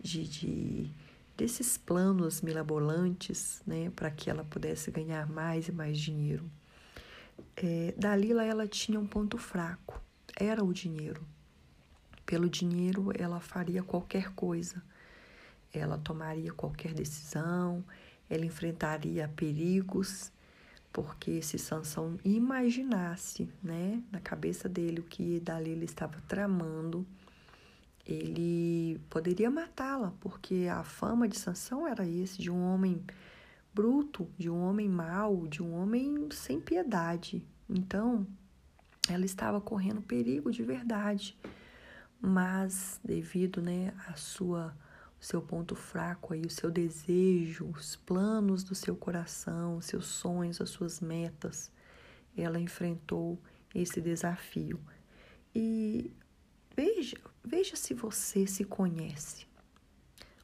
De, 0.02 0.26
de 0.26 0.90
desses 1.40 1.78
planos 1.78 2.42
milabolantes, 2.42 3.62
né, 3.66 3.90
para 3.96 4.10
que 4.10 4.28
ela 4.28 4.44
pudesse 4.44 4.90
ganhar 4.90 5.26
mais 5.26 5.68
e 5.68 5.72
mais 5.72 5.98
dinheiro. 5.98 6.44
É, 7.56 7.94
Dalila 7.96 8.44
ela 8.44 8.68
tinha 8.68 9.00
um 9.00 9.06
ponto 9.06 9.38
fraco, 9.38 9.98
era 10.36 10.62
o 10.62 10.70
dinheiro. 10.70 11.26
Pelo 12.26 12.46
dinheiro 12.46 13.10
ela 13.14 13.40
faria 13.40 13.82
qualquer 13.82 14.34
coisa, 14.34 14.82
ela 15.72 15.96
tomaria 15.96 16.52
qualquer 16.52 16.92
decisão, 16.92 17.82
ela 18.28 18.44
enfrentaria 18.44 19.26
perigos, 19.26 20.30
porque 20.92 21.40
se 21.40 21.58
Sansão 21.58 22.18
imaginasse, 22.22 23.48
né, 23.62 24.02
na 24.12 24.20
cabeça 24.20 24.68
dele 24.68 25.00
o 25.00 25.04
que 25.04 25.40
Dalila 25.40 25.84
estava 25.84 26.20
tramando, 26.28 27.06
ele 28.12 28.98
poderia 29.10 29.50
matá-la, 29.50 30.12
porque 30.20 30.68
a 30.70 30.82
fama 30.82 31.28
de 31.28 31.38
Sansão 31.38 31.86
era 31.86 32.06
esse, 32.06 32.38
de 32.38 32.50
um 32.50 32.62
homem 32.62 33.04
bruto, 33.74 34.28
de 34.36 34.50
um 34.50 34.60
homem 34.60 34.88
mau, 34.88 35.46
de 35.46 35.62
um 35.62 35.74
homem 35.74 36.28
sem 36.30 36.60
piedade. 36.60 37.46
Então, 37.68 38.26
ela 39.08 39.24
estava 39.24 39.60
correndo 39.60 40.02
perigo 40.02 40.50
de 40.50 40.62
verdade. 40.62 41.38
Mas 42.20 43.00
devido, 43.02 43.62
né, 43.62 43.94
a 44.06 44.14
sua 44.14 44.76
seu 45.18 45.42
ponto 45.42 45.74
fraco 45.74 46.32
aí, 46.32 46.40
o 46.40 46.50
seu 46.50 46.70
desejo, 46.70 47.66
os 47.66 47.94
planos 47.94 48.64
do 48.64 48.74
seu 48.74 48.96
coração, 48.96 49.76
os 49.76 49.84
seus 49.84 50.06
sonhos, 50.06 50.62
as 50.62 50.70
suas 50.70 50.98
metas, 50.98 51.70
ela 52.34 52.58
enfrentou 52.58 53.38
esse 53.74 54.00
desafio. 54.00 54.80
E 55.54 56.10
Veja, 56.76 57.18
veja 57.44 57.76
se 57.76 57.94
você 57.94 58.46
se 58.46 58.64
conhece. 58.64 59.46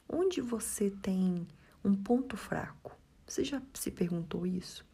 Onde 0.07 0.41
você 0.41 0.89
tem 0.89 1.47
um 1.83 1.95
ponto 1.95 2.37
fraco? 2.37 2.95
Você 3.25 3.43
já 3.43 3.61
se 3.73 3.91
perguntou 3.91 4.45
isso? 4.45 4.85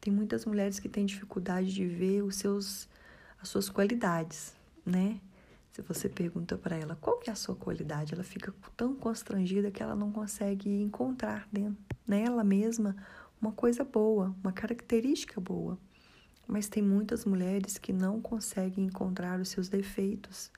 Tem 0.00 0.12
muitas 0.12 0.44
mulheres 0.44 0.78
que 0.78 0.88
têm 0.88 1.04
dificuldade 1.04 1.72
de 1.72 1.86
ver 1.86 2.22
os 2.22 2.36
seus, 2.36 2.88
as 3.40 3.48
suas 3.48 3.68
qualidades, 3.68 4.54
né? 4.84 5.20
Se 5.72 5.82
você 5.82 6.08
pergunta 6.08 6.56
para 6.56 6.76
ela 6.76 6.96
qual 6.96 7.18
que 7.18 7.28
é 7.28 7.32
a 7.32 7.36
sua 7.36 7.54
qualidade, 7.54 8.14
ela 8.14 8.24
fica 8.24 8.54
tão 8.76 8.94
constrangida 8.94 9.70
que 9.70 9.82
ela 9.82 9.94
não 9.94 10.10
consegue 10.10 10.70
encontrar 10.70 11.46
dentro 11.52 11.84
nela 12.06 12.44
mesma 12.44 12.96
uma 13.40 13.52
coisa 13.52 13.84
boa, 13.84 14.34
uma 14.42 14.52
característica 14.52 15.40
boa. 15.40 15.78
Mas 16.46 16.68
tem 16.68 16.82
muitas 16.82 17.24
mulheres 17.24 17.76
que 17.76 17.92
não 17.92 18.20
conseguem 18.20 18.86
encontrar 18.86 19.40
os 19.40 19.48
seus 19.48 19.68
defeitos, 19.68 20.50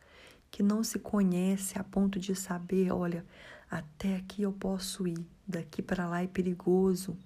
que 0.51 0.63
não 0.63 0.83
se 0.83 0.99
conhece 0.99 1.79
a 1.79 1.85
ponto 1.85 2.19
de 2.19 2.35
saber, 2.35 2.93
olha, 2.93 3.25
até 3.71 4.17
aqui 4.17 4.43
eu 4.43 4.53
posso 4.53 5.07
ir, 5.07 5.27
daqui 5.47 5.83
para 5.83 6.09
lá 6.09 6.23
é 6.23 6.27
perigoso. 6.27 7.17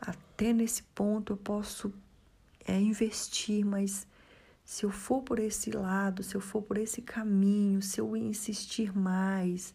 Até 0.00 0.52
nesse 0.52 0.82
ponto 0.82 1.32
eu 1.32 1.36
posso 1.36 1.92
é, 2.66 2.78
investir, 2.80 3.64
mas 3.64 4.06
se 4.64 4.84
eu 4.84 4.90
for 4.90 5.22
por 5.22 5.38
esse 5.38 5.70
lado, 5.70 6.22
se 6.22 6.34
eu 6.34 6.40
for 6.40 6.62
por 6.62 6.78
esse 6.78 7.02
caminho, 7.02 7.82
se 7.82 8.00
eu 8.00 8.16
insistir 8.16 8.96
mais, 8.96 9.74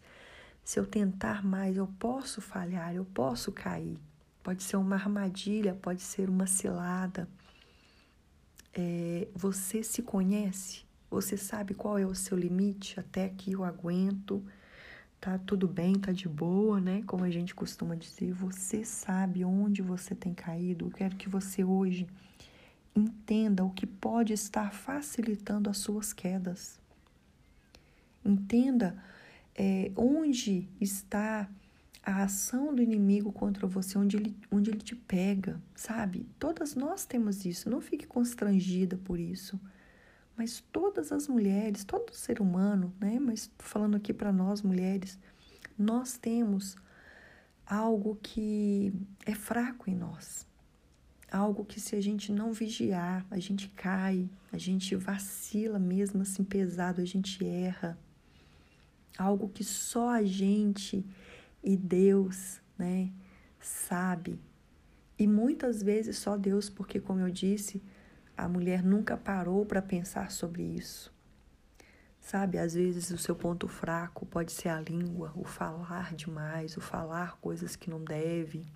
se 0.64 0.80
eu 0.80 0.86
tentar 0.86 1.44
mais, 1.44 1.76
eu 1.76 1.86
posso 1.98 2.40
falhar, 2.40 2.94
eu 2.94 3.04
posso 3.04 3.52
cair. 3.52 3.98
Pode 4.42 4.62
ser 4.62 4.76
uma 4.76 4.96
armadilha, 4.96 5.74
pode 5.74 6.02
ser 6.02 6.28
uma 6.28 6.46
cilada 6.46 7.28
é, 8.76 9.26
você 9.34 9.82
se 9.82 10.02
conhece? 10.02 10.84
Você 11.10 11.36
sabe 11.36 11.74
qual 11.74 11.98
é 11.98 12.06
o 12.06 12.14
seu 12.14 12.36
limite? 12.36 12.98
Até 12.98 13.26
aqui 13.26 13.52
eu 13.52 13.64
aguento, 13.64 14.44
tá 15.20 15.38
tudo 15.38 15.68
bem, 15.68 15.94
tá 15.94 16.12
de 16.12 16.28
boa, 16.28 16.80
né? 16.80 17.02
Como 17.06 17.24
a 17.24 17.30
gente 17.30 17.54
costuma 17.54 17.94
dizer, 17.94 18.32
você 18.32 18.84
sabe 18.84 19.44
onde 19.44 19.82
você 19.82 20.14
tem 20.14 20.34
caído. 20.34 20.86
Eu 20.86 20.90
quero 20.90 21.16
que 21.16 21.28
você 21.28 21.64
hoje 21.64 22.06
entenda 22.94 23.64
o 23.64 23.70
que 23.70 23.86
pode 23.86 24.32
estar 24.32 24.72
facilitando 24.72 25.70
as 25.70 25.78
suas 25.78 26.12
quedas. 26.12 26.80
Entenda 28.24 28.96
é, 29.54 29.92
onde 29.96 30.68
está 30.80 31.48
a 32.02 32.22
ação 32.22 32.74
do 32.74 32.82
inimigo 32.82 33.32
contra 33.32 33.66
você, 33.66 33.98
onde 33.98 34.16
ele, 34.16 34.36
onde 34.50 34.70
ele 34.70 34.80
te 34.80 34.94
pega, 34.94 35.60
sabe? 35.74 36.26
Todas 36.38 36.74
nós 36.74 37.04
temos 37.04 37.44
isso, 37.44 37.68
não 37.68 37.80
fique 37.80 38.06
constrangida 38.06 38.96
por 38.96 39.18
isso. 39.18 39.60
Mas 40.36 40.62
todas 40.70 41.12
as 41.12 41.26
mulheres, 41.28 41.84
todo 41.84 42.12
ser 42.12 42.40
humano, 42.40 42.92
né? 43.00 43.18
Mas 43.18 43.50
falando 43.58 43.96
aqui 43.96 44.12
para 44.12 44.30
nós 44.30 44.60
mulheres, 44.60 45.18
nós 45.78 46.18
temos 46.18 46.76
algo 47.66 48.18
que 48.22 48.92
é 49.24 49.34
fraco 49.34 49.90
em 49.90 49.94
nós. 49.94 50.46
Algo 51.32 51.64
que 51.64 51.80
se 51.80 51.96
a 51.96 52.00
gente 52.00 52.30
não 52.30 52.52
vigiar, 52.52 53.26
a 53.30 53.38
gente 53.38 53.68
cai, 53.70 54.28
a 54.52 54.58
gente 54.58 54.94
vacila 54.94 55.78
mesmo 55.78 56.22
assim 56.22 56.44
pesado, 56.44 57.00
a 57.00 57.04
gente 57.04 57.44
erra. 57.44 57.98
Algo 59.18 59.48
que 59.48 59.64
só 59.64 60.10
a 60.10 60.22
gente 60.22 61.04
e 61.64 61.76
Deus, 61.76 62.60
né, 62.78 63.10
sabe. 63.58 64.38
E 65.18 65.26
muitas 65.26 65.82
vezes 65.82 66.18
só 66.18 66.36
Deus, 66.36 66.68
porque 66.68 67.00
como 67.00 67.20
eu 67.20 67.30
disse, 67.30 67.82
a 68.36 68.48
mulher 68.48 68.82
nunca 68.82 69.16
parou 69.16 69.64
para 69.64 69.80
pensar 69.80 70.30
sobre 70.30 70.62
isso. 70.62 71.12
Sabe, 72.20 72.58
às 72.58 72.74
vezes 72.74 73.10
o 73.10 73.18
seu 73.18 73.36
ponto 73.36 73.68
fraco 73.68 74.26
pode 74.26 74.50
ser 74.50 74.68
a 74.68 74.80
língua, 74.80 75.32
o 75.36 75.44
falar 75.44 76.12
demais, 76.14 76.76
o 76.76 76.80
falar 76.80 77.36
coisas 77.36 77.76
que 77.76 77.88
não 77.88 78.02
deve. 78.02 78.66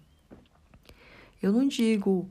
Eu 1.43 1.52
não 1.52 1.67
digo 1.67 2.31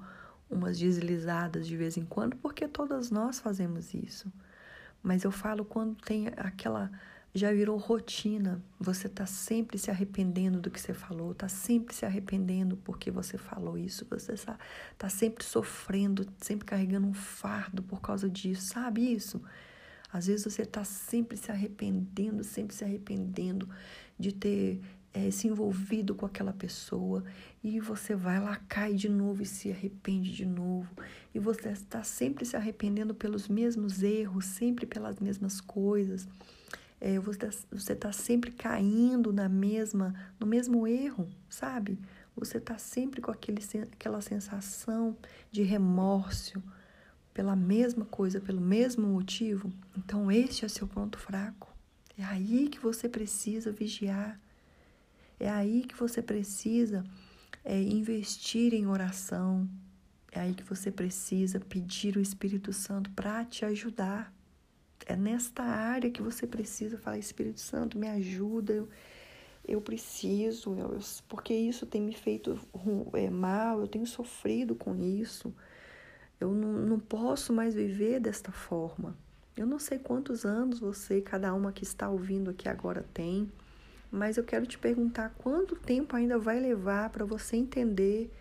umas 0.49 0.79
deslizadas 0.79 1.67
de 1.67 1.75
vez 1.75 1.97
em 1.97 2.05
quando, 2.05 2.37
porque 2.37 2.67
todas 2.67 3.11
nós 3.11 3.39
fazemos 3.39 3.93
isso. 3.93 4.31
Mas 5.03 5.23
eu 5.23 5.31
falo 5.31 5.65
quando 5.65 5.95
tem 5.95 6.27
aquela 6.37 6.89
já 7.33 7.51
virou 7.51 7.77
rotina. 7.77 8.63
Você 8.79 9.07
está 9.07 9.25
sempre 9.25 9.77
se 9.77 9.91
arrependendo 9.91 10.59
do 10.59 10.71
que 10.71 10.79
você 10.79 10.93
falou, 10.93 11.31
está 11.31 11.47
sempre 11.47 11.95
se 11.95 12.05
arrependendo 12.05 12.77
porque 12.77 13.11
você 13.11 13.37
falou 13.37 13.77
isso. 13.77 14.05
Você 14.09 14.33
está 14.33 14.57
tá 14.97 15.09
sempre 15.09 15.43
sofrendo, 15.43 16.27
sempre 16.37 16.65
carregando 16.65 17.07
um 17.07 17.13
fardo 17.13 17.83
por 17.83 18.01
causa 18.01 18.29
disso. 18.29 18.61
Sabe 18.63 19.13
isso? 19.13 19.41
Às 20.11 20.27
vezes 20.27 20.43
você 20.43 20.63
está 20.63 20.83
sempre 20.83 21.37
se 21.37 21.51
arrependendo, 21.51 22.43
sempre 22.43 22.75
se 22.75 22.83
arrependendo 22.83 23.69
de 24.17 24.33
ter 24.33 24.81
é, 25.13 25.31
se 25.31 25.47
envolvido 25.47 26.13
com 26.13 26.25
aquela 26.25 26.53
pessoa 26.53 27.23
e 27.63 27.79
você 27.79 28.15
vai 28.15 28.39
lá, 28.39 28.55
cai 28.67 28.93
de 28.93 29.09
novo 29.09 29.41
e 29.41 29.45
se 29.45 29.71
arrepende 29.71 30.31
de 30.31 30.45
novo. 30.45 30.89
E 31.33 31.39
você 31.39 31.69
está 31.69 32.03
sempre 32.03 32.45
se 32.45 32.55
arrependendo 32.55 33.13
pelos 33.13 33.47
mesmos 33.47 34.03
erros, 34.03 34.45
sempre 34.45 34.85
pelas 34.85 35.19
mesmas 35.19 35.59
coisas. 35.59 36.27
É, 37.01 37.17
você 37.17 37.93
está 37.93 38.11
sempre 38.11 38.51
caindo 38.51 39.31
na 39.31 39.47
mesma, 39.47 40.13
no 40.39 40.45
mesmo 40.45 40.85
erro, 40.85 41.29
sabe? 41.49 41.97
Você 42.35 42.57
está 42.57 42.77
sempre 42.77 43.21
com 43.21 43.31
aquele, 43.31 43.61
aquela 43.93 44.21
sensação 44.21 45.15
de 45.51 45.63
remorso 45.63 46.61
pela 47.33 47.55
mesma 47.55 48.05
coisa, 48.05 48.39
pelo 48.41 48.59
mesmo 48.59 49.07
motivo. 49.07 49.71
Então, 49.97 50.31
este 50.31 50.65
é 50.65 50.67
seu 50.67 50.87
ponto 50.87 51.17
fraco. 51.17 51.73
É 52.17 52.23
aí 52.23 52.67
que 52.67 52.79
você 52.79 53.07
precisa 53.07 53.71
vigiar 53.71 54.39
é 55.39 55.49
aí 55.49 55.83
que 55.83 55.95
você 55.95 56.21
precisa 56.21 57.05
é, 57.63 57.81
investir 57.81 58.73
em 58.73 58.85
oração. 58.85 59.69
É 60.31 60.41
aí 60.41 60.53
que 60.53 60.63
você 60.63 60.91
precisa 60.91 61.59
pedir 61.61 62.17
o 62.17 62.21
Espírito 62.21 62.73
Santo 62.73 63.09
para 63.11 63.45
te 63.45 63.63
ajudar. 63.63 64.33
É 65.09 65.15
nesta 65.15 65.63
área 65.63 66.11
que 66.11 66.21
você 66.21 66.45
precisa 66.45 66.97
falar: 66.97 67.17
Espírito 67.17 67.59
Santo, 67.59 67.97
me 67.97 68.07
ajuda. 68.07 68.73
Eu, 68.73 68.89
eu 69.67 69.81
preciso, 69.81 70.75
eu, 70.75 70.97
porque 71.27 71.53
isso 71.53 71.85
tem 71.85 72.01
me 72.01 72.13
feito 72.13 72.57
é, 73.13 73.29
mal, 73.29 73.81
eu 73.81 73.87
tenho 73.87 74.05
sofrido 74.05 74.75
com 74.75 74.95
isso. 74.95 75.53
Eu 76.39 76.51
não, 76.51 76.73
não 76.73 76.99
posso 76.99 77.51
mais 77.51 77.73
viver 77.75 78.19
desta 78.19 78.51
forma. 78.51 79.17
Eu 79.57 79.65
não 79.65 79.79
sei 79.79 79.99
quantos 79.99 80.45
anos 80.45 80.79
você, 80.79 81.19
cada 81.19 81.53
uma 81.53 81.71
que 81.73 81.83
está 81.83 82.09
ouvindo 82.09 82.51
aqui 82.51 82.69
agora, 82.69 83.03
tem 83.13 83.51
mas 84.11 84.37
eu 84.37 84.43
quero 84.43 84.65
te 84.65 84.77
perguntar 84.77 85.33
quanto 85.37 85.75
tempo 85.75 86.15
ainda 86.15 86.37
vai 86.37 86.59
levar 86.59 87.09
para 87.09 87.25
você 87.25 87.55
entender 87.55 88.31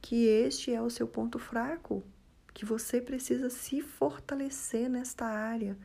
que 0.00 0.26
este 0.26 0.72
é 0.72 0.80
o 0.80 0.88
seu 0.88 1.06
ponto 1.06 1.38
fraco, 1.38 2.02
que 2.54 2.64
você 2.64 3.00
precisa 3.00 3.50
se 3.50 3.82
fortalecer 3.82 4.88
nesta 4.88 5.26
área, 5.26 5.76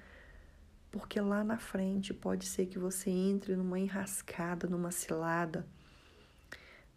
porque 0.98 1.20
lá 1.20 1.44
na 1.44 1.58
frente 1.58 2.14
pode 2.14 2.46
ser 2.46 2.68
que 2.68 2.80
você 2.80 3.10
entre 3.10 3.54
numa 3.54 3.78
enrascada, 3.78 4.66
numa 4.66 4.92
cilada, 4.92 5.68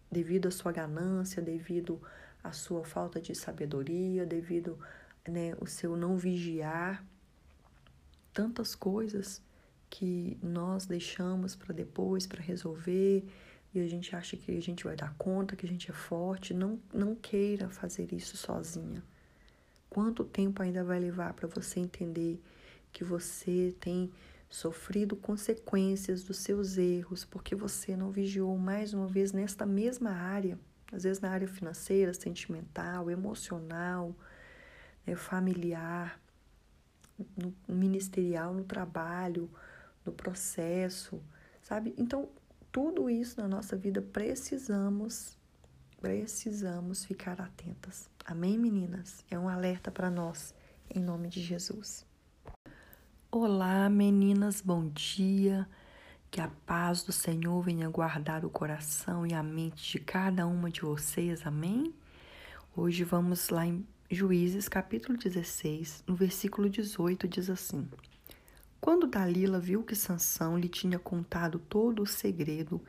devido 0.09 0.47
à 0.47 0.53
sua 0.53 0.71
ganância, 0.71 1.43
devido 1.43 2.01
à 2.43 2.53
sua 2.53 2.85
falta 2.85 3.21
de 3.21 3.35
sabedoria, 3.35 4.25
devido 4.25 4.79
né, 5.27 5.53
o 5.61 5.67
seu 5.67 5.97
não 5.97 6.17
vigiar, 6.17 7.05
tantas 8.33 8.77
coisas 8.77 9.43
que 9.91 10.39
nós 10.41 10.87
deixamos 10.87 11.57
para 11.57 11.75
depois, 11.75 12.25
para 12.25 12.41
resolver, 12.41 13.27
e 13.75 13.81
a 13.81 13.89
gente 13.89 14.15
acha 14.15 14.37
que 14.37 14.57
a 14.57 14.63
gente 14.63 14.85
vai 14.85 14.95
dar 14.95 15.13
conta, 15.15 15.57
que 15.57 15.67
a 15.67 15.69
gente 15.69 15.91
é 15.91 15.95
forte. 15.95 16.55
Não, 16.55 16.79
não 16.95 17.17
queira 17.17 17.69
fazer 17.69 18.13
isso 18.13 18.37
sozinha. 18.37 19.03
Quanto 19.91 20.25
tempo 20.25 20.63
ainda 20.63 20.85
vai 20.85 21.01
levar 21.01 21.35
para 21.35 21.49
você 21.49 21.81
entender 21.81 22.41
que 22.99 23.05
você 23.05 23.73
tem 23.79 24.11
sofrido 24.51 25.15
consequências 25.15 26.25
dos 26.25 26.39
seus 26.39 26.77
erros 26.77 27.25
porque 27.25 27.55
você 27.55 27.97
não 27.97 28.11
vigiou 28.11 28.59
mais 28.59 28.93
uma 28.93 29.07
vez 29.07 29.31
nesta 29.31 29.65
mesma 29.65 30.11
área, 30.11 30.59
às 30.91 31.05
vezes 31.05 31.21
na 31.21 31.31
área 31.31 31.47
financeira, 31.47 32.13
sentimental, 32.13 33.09
emocional, 33.09 34.13
né, 35.07 35.15
familiar, 35.15 36.21
no 37.37 37.55
ministerial, 37.69 38.53
no 38.53 38.65
trabalho, 38.65 39.49
no 40.05 40.11
processo, 40.11 41.23
sabe? 41.63 41.95
Então, 41.97 42.29
tudo 42.73 43.09
isso 43.09 43.41
na 43.41 43.47
nossa 43.47 43.77
vida 43.77 44.03
precisamos 44.03 45.39
precisamos 46.01 47.05
ficar 47.05 47.41
atentas. 47.41 48.11
Amém, 48.25 48.59
meninas? 48.59 49.25
É 49.31 49.39
um 49.39 49.49
alerta 49.49 49.89
para 49.89 50.11
nós, 50.11 50.53
em 50.93 51.01
nome 51.01 51.29
de 51.29 51.41
Jesus. 51.41 52.08
Olá, 53.31 53.91
meninas, 53.91 54.63
bom 54.63 54.89
dia. 54.89 55.69
Que 56.31 56.41
a 56.41 56.49
paz 56.65 57.03
do 57.03 57.13
Senhor 57.13 57.61
venha 57.63 57.87
guardar 57.91 58.43
o 58.43 58.49
coração 58.49 59.27
e 59.27 59.35
a 59.35 59.43
mente 59.43 59.93
de 59.93 59.99
cada 59.99 60.47
uma 60.47 60.71
de 60.71 60.81
vocês. 60.81 61.47
Amém? 61.47 61.93
Hoje 62.75 63.05
vamos 63.05 63.51
lá 63.51 63.67
em 63.67 63.87
Juízes, 64.11 64.67
capítulo 64.67 65.19
16, 65.19 66.05
no 66.07 66.15
versículo 66.15 66.71
18, 66.71 67.29
diz 67.29 67.51
assim: 67.51 67.87
quando 68.81 69.07
Dalila 69.07 69.61
viu 69.61 69.83
que 69.83 69.95
Sansão 69.95 70.57
lhe 70.57 70.69
tinha 70.69 70.99
contado 70.99 71.59
todo 71.59 72.03
o 72.03 72.07
segredo, 72.07 72.81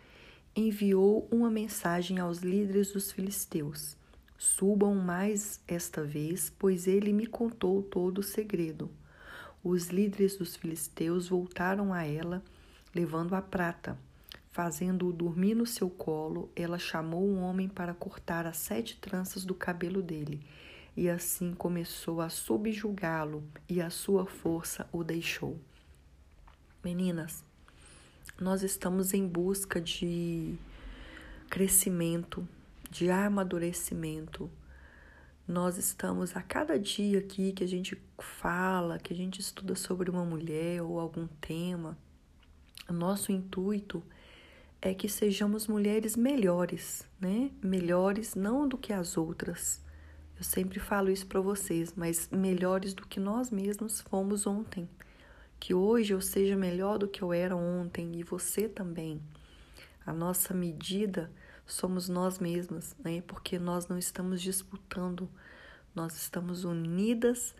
enviou 0.55 1.27
uma 1.29 1.51
mensagem 1.51 2.19
aos 2.19 2.39
líderes 2.39 2.93
dos 2.93 3.11
filisteus: 3.11 3.97
Subam 4.37 4.95
mais 4.95 5.59
esta 5.67 6.01
vez, 6.01 6.49
pois 6.57 6.87
ele 6.87 7.11
me 7.11 7.27
contou 7.27 7.83
todo 7.83 8.19
o 8.19 8.23
segredo. 8.23 8.89
Os 9.63 9.87
líderes 9.87 10.37
dos 10.37 10.55
filisteus 10.55 11.27
voltaram 11.27 11.93
a 11.93 12.03
ela, 12.05 12.41
levando 12.95 13.35
a 13.35 13.41
prata. 13.41 13.97
Fazendo-o 14.51 15.13
dormir 15.13 15.53
no 15.53 15.65
seu 15.65 15.89
colo, 15.89 16.49
ela 16.55 16.79
chamou 16.79 17.27
um 17.27 17.41
homem 17.41 17.67
para 17.67 17.93
cortar 17.93 18.47
as 18.47 18.57
sete 18.57 18.97
tranças 18.97 19.45
do 19.45 19.53
cabelo 19.53 20.01
dele, 20.01 20.41
e 20.95 21.09
assim 21.09 21.53
começou 21.53 22.19
a 22.19 22.29
subjugá-lo, 22.29 23.43
e 23.67 23.81
a 23.81 23.89
sua 23.89 24.25
força 24.25 24.87
o 24.91 25.03
deixou. 25.03 25.57
Meninas, 26.83 27.43
nós 28.39 28.63
estamos 28.63 29.13
em 29.13 29.27
busca 29.27 29.81
de 29.81 30.55
crescimento, 31.49 32.47
de 32.89 33.09
amadurecimento. 33.09 34.49
Nós 35.49 35.79
estamos 35.79 36.37
a 36.37 36.43
cada 36.43 36.77
dia 36.77 37.17
aqui 37.17 37.51
que 37.51 37.63
a 37.63 37.67
gente 37.67 37.99
fala, 38.19 38.99
que 38.99 39.11
a 39.11 39.15
gente 39.15 39.41
estuda 39.41 39.73
sobre 39.73 40.07
uma 40.07 40.23
mulher 40.23 40.83
ou 40.83 40.99
algum 40.99 41.25
tema, 41.41 41.97
nosso 42.87 43.31
intuito 43.31 44.03
é 44.79 44.93
que 44.93 45.09
sejamos 45.09 45.65
mulheres 45.65 46.15
melhores, 46.15 47.03
né? 47.19 47.49
Melhores 47.63 48.35
não 48.35 48.67
do 48.67 48.77
que 48.77 48.93
as 48.93 49.17
outras. 49.17 49.83
Eu 50.37 50.43
sempre 50.43 50.79
falo 50.79 51.09
isso 51.09 51.25
para 51.25 51.41
vocês, 51.41 51.93
mas 51.95 52.29
melhores 52.29 52.93
do 52.93 53.07
que 53.07 53.19
nós 53.19 53.49
mesmos 53.49 54.01
fomos 54.01 54.45
ontem 54.45 54.87
que 55.59 55.73
hoje 55.73 56.13
eu 56.13 56.21
seja 56.21 56.55
melhor 56.55 56.99
do 56.99 57.07
que 57.07 57.23
eu 57.23 57.33
era 57.33 57.55
ontem 57.55 58.19
e 58.19 58.21
você 58.23 58.69
também. 58.69 59.19
A 60.05 60.13
nossa 60.13 60.53
medida 60.53 61.31
somos 61.73 62.09
nós 62.09 62.39
mesmas, 62.39 62.95
né? 63.03 63.21
Porque 63.21 63.59
nós 63.59 63.87
não 63.87 63.97
estamos 63.97 64.41
disputando, 64.41 65.29
nós 65.93 66.15
estamos 66.15 66.63
unidas 66.63 67.55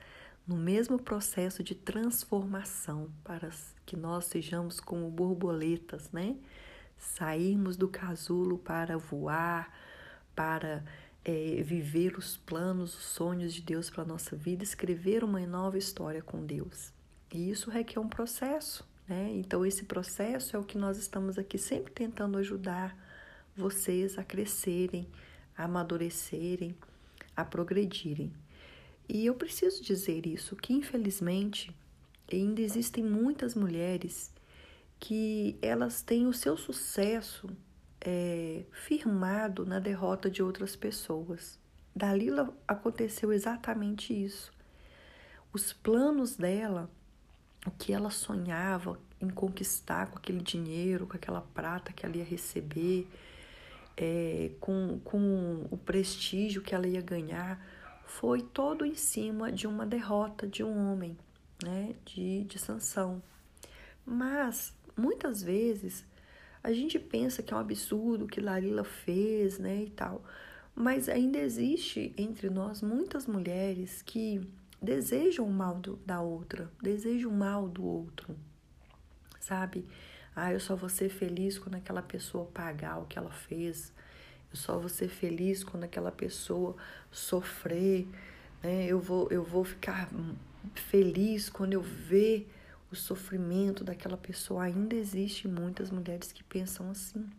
no 0.47 0.55
mesmo 0.55 0.97
processo 0.97 1.63
de 1.63 1.75
transformação 1.75 3.09
para 3.23 3.49
que 3.85 3.95
nós 3.95 4.25
sejamos 4.25 4.79
como 4.79 5.09
borboletas, 5.09 6.11
né? 6.11 6.35
Sairmos 6.97 7.77
do 7.77 7.87
casulo 7.87 8.57
para 8.57 8.97
voar, 8.97 9.71
para 10.35 10.83
é, 11.23 11.61
viver 11.63 12.17
os 12.17 12.35
planos, 12.35 12.97
os 12.97 13.05
sonhos 13.05 13.53
de 13.53 13.61
Deus 13.61 13.89
para 13.89 14.03
a 14.03 14.07
nossa 14.07 14.35
vida, 14.35 14.63
escrever 14.63 15.23
uma 15.23 15.39
nova 15.41 15.77
história 15.77 16.21
com 16.21 16.45
Deus. 16.45 16.91
E 17.31 17.51
isso 17.51 17.69
requer 17.69 17.99
um 17.99 18.09
processo, 18.09 18.87
né? 19.07 19.31
Então, 19.33 19.65
esse 19.65 19.85
processo 19.85 20.55
é 20.55 20.59
o 20.59 20.63
que 20.63 20.77
nós 20.77 20.97
estamos 20.97 21.37
aqui 21.37 21.57
sempre 21.57 21.93
tentando 21.93 22.37
ajudar 22.39 22.97
vocês 23.59 24.17
a 24.17 24.23
crescerem, 24.23 25.07
a 25.55 25.65
amadurecerem, 25.65 26.75
a 27.35 27.45
progredirem. 27.45 28.31
E 29.07 29.25
eu 29.25 29.35
preciso 29.35 29.83
dizer 29.83 30.25
isso, 30.25 30.55
que 30.55 30.73
infelizmente 30.73 31.75
ainda 32.31 32.61
existem 32.61 33.03
muitas 33.03 33.55
mulheres 33.55 34.31
que 34.99 35.57
elas 35.61 36.01
têm 36.01 36.27
o 36.27 36.33
seu 36.33 36.57
sucesso 36.57 37.49
é, 38.01 38.63
firmado 38.71 39.65
na 39.65 39.79
derrota 39.79 40.29
de 40.29 40.41
outras 40.41 40.75
pessoas. 40.75 41.59
Dalila 41.95 42.55
aconteceu 42.67 43.33
exatamente 43.33 44.13
isso. 44.13 44.51
Os 45.51 45.73
planos 45.73 46.35
dela 46.35 46.89
o 47.65 47.71
que 47.71 47.91
ela 47.91 48.09
sonhava 48.09 48.99
em 49.19 49.29
conquistar 49.29 50.07
com 50.07 50.17
aquele 50.17 50.41
dinheiro, 50.41 51.05
com 51.05 51.15
aquela 51.15 51.41
prata 51.41 51.91
que 51.91 52.05
ela 52.05 52.17
ia 52.17 52.23
receber, 52.23 53.07
é, 53.99 54.51
com, 54.61 54.99
com 55.03 55.67
o 55.69 55.77
prestígio 55.77 56.61
que 56.61 56.73
ela 56.73 56.87
ia 56.87 57.01
ganhar, 57.01 57.61
foi 58.05 58.41
todo 58.41 58.85
em 58.85 58.95
cima 58.95 59.51
de 59.51 59.67
uma 59.67 59.85
derrota 59.85 60.47
de 60.47 60.63
um 60.63 60.91
homem, 60.91 61.17
né, 61.61 61.93
de, 62.05 62.45
de 62.45 62.57
Sansão. 62.57 63.21
Mas, 64.05 64.73
muitas 64.95 65.43
vezes, 65.43 66.05
a 66.63 66.71
gente 66.71 66.97
pensa 66.97 67.43
que 67.43 67.53
é 67.53 67.57
um 67.57 67.59
absurdo 67.59 68.25
que 68.25 68.39
Larila 68.39 68.85
fez, 68.85 69.59
né, 69.59 69.83
e 69.83 69.89
tal. 69.89 70.23
Mas 70.73 71.09
ainda 71.09 71.37
existe 71.37 72.13
entre 72.17 72.49
nós 72.49 72.81
muitas 72.81 73.27
mulheres 73.27 74.01
que 74.01 74.41
desejam 74.81 75.45
o 75.45 75.51
mal 75.51 75.75
do, 75.75 75.97
da 76.05 76.21
outra, 76.21 76.71
desejam 76.81 77.29
o 77.29 77.35
mal 77.35 77.67
do 77.67 77.83
outro, 77.83 78.33
sabe? 79.41 79.85
Ah, 80.35 80.53
eu 80.53 80.59
só 80.59 80.75
vou 80.75 80.89
ser 80.89 81.09
feliz 81.09 81.57
quando 81.57 81.75
aquela 81.75 82.01
pessoa 82.01 82.45
pagar 82.45 82.99
o 82.99 83.05
que 83.05 83.17
ela 83.17 83.31
fez. 83.31 83.91
Eu 84.51 84.57
só 84.57 84.77
vou 84.79 84.89
ser 84.89 85.09
feliz 85.09 85.63
quando 85.63 85.83
aquela 85.83 86.11
pessoa 86.11 86.75
sofrer. 87.11 88.07
Né? 88.63 88.85
Eu, 88.87 88.99
vou, 88.99 89.27
eu 89.29 89.43
vou 89.43 89.63
ficar 89.63 90.09
feliz 90.73 91.49
quando 91.49 91.73
eu 91.73 91.81
ver 91.81 92.49
o 92.91 92.95
sofrimento 92.95 93.83
daquela 93.83 94.17
pessoa. 94.17 94.63
Ainda 94.63 94.95
existem 94.95 95.51
muitas 95.51 95.89
mulheres 95.89 96.31
que 96.31 96.43
pensam 96.43 96.89
assim. 96.89 97.29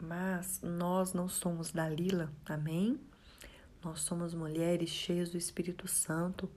Mas 0.00 0.60
nós 0.62 1.12
não 1.12 1.28
somos 1.28 1.70
Dalila, 1.70 2.32
amém? 2.46 2.98
Nós 3.84 4.00
somos 4.00 4.34
mulheres 4.34 4.90
cheias 4.90 5.30
do 5.30 5.36
Espírito 5.36 5.86
Santo. 5.86 6.50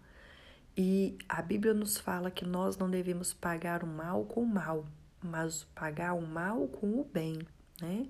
E 0.76 1.18
a 1.30 1.42
Bíblia 1.42 1.74
nos 1.74 1.98
fala 1.98 2.32
que 2.32 2.46
nós 2.46 2.78
não 2.78 2.90
devemos 2.90 3.34
pagar 3.34 3.84
o 3.84 3.88
mal 3.88 4.26
com 4.26 4.42
o 4.42 4.48
mal, 4.48 4.86
mas 5.24 5.64
pagar 5.76 6.14
o 6.14 6.22
mal 6.22 6.68
com 6.68 7.00
o 7.00 7.04
bem, 7.04 7.40
né? 7.82 8.06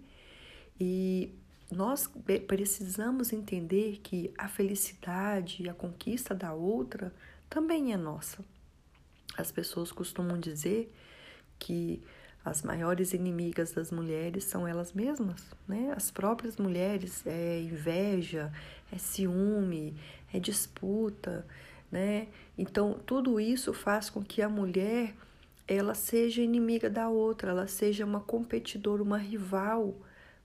E 0.80 1.34
nós 1.71 2.10
precisamos 2.47 3.34
entender 3.34 3.99
que 4.04 4.34
a 4.38 4.47
felicidade 4.47 5.63
e 5.63 5.69
a 5.69 5.73
conquista 5.73 6.34
da 6.36 6.54
outra 6.54 7.13
também 7.49 7.93
é 7.93 7.97
nossa. 7.97 8.43
As 9.38 9.52
pessoas 9.52 9.91
costumam 9.91 10.39
dizer 10.39 10.93
que 11.58 12.04
as 12.45 12.62
maiores 12.62 13.13
inimigas 13.13 13.71
das 13.71 13.89
mulheres 13.89 14.43
são 14.43 14.67
elas 14.67 14.91
mesmas, 14.91 15.45
né? 15.67 15.93
As 15.95 16.12
próprias 16.12 16.58
mulheres 16.58 17.26
é 17.26 17.62
inveja, 17.62 18.52
é 18.91 18.97
ciúme, 18.97 19.95
é 20.34 20.39
disputa, 20.39 21.45
né? 21.91 22.28
Então 22.58 22.99
tudo 23.06 23.39
isso 23.39 23.73
faz 23.73 24.10
com 24.10 24.21
que 24.21 24.41
a 24.41 24.49
mulher 24.49 25.15
ela 25.67 25.93
seja 25.93 26.41
inimiga 26.41 26.89
da 26.89 27.10
outra, 27.10 27.52
ela 27.52 27.67
seja 27.67 28.06
uma 28.06 28.19
competidora, 28.19 29.02
uma 29.02 29.17
rival 29.17 29.95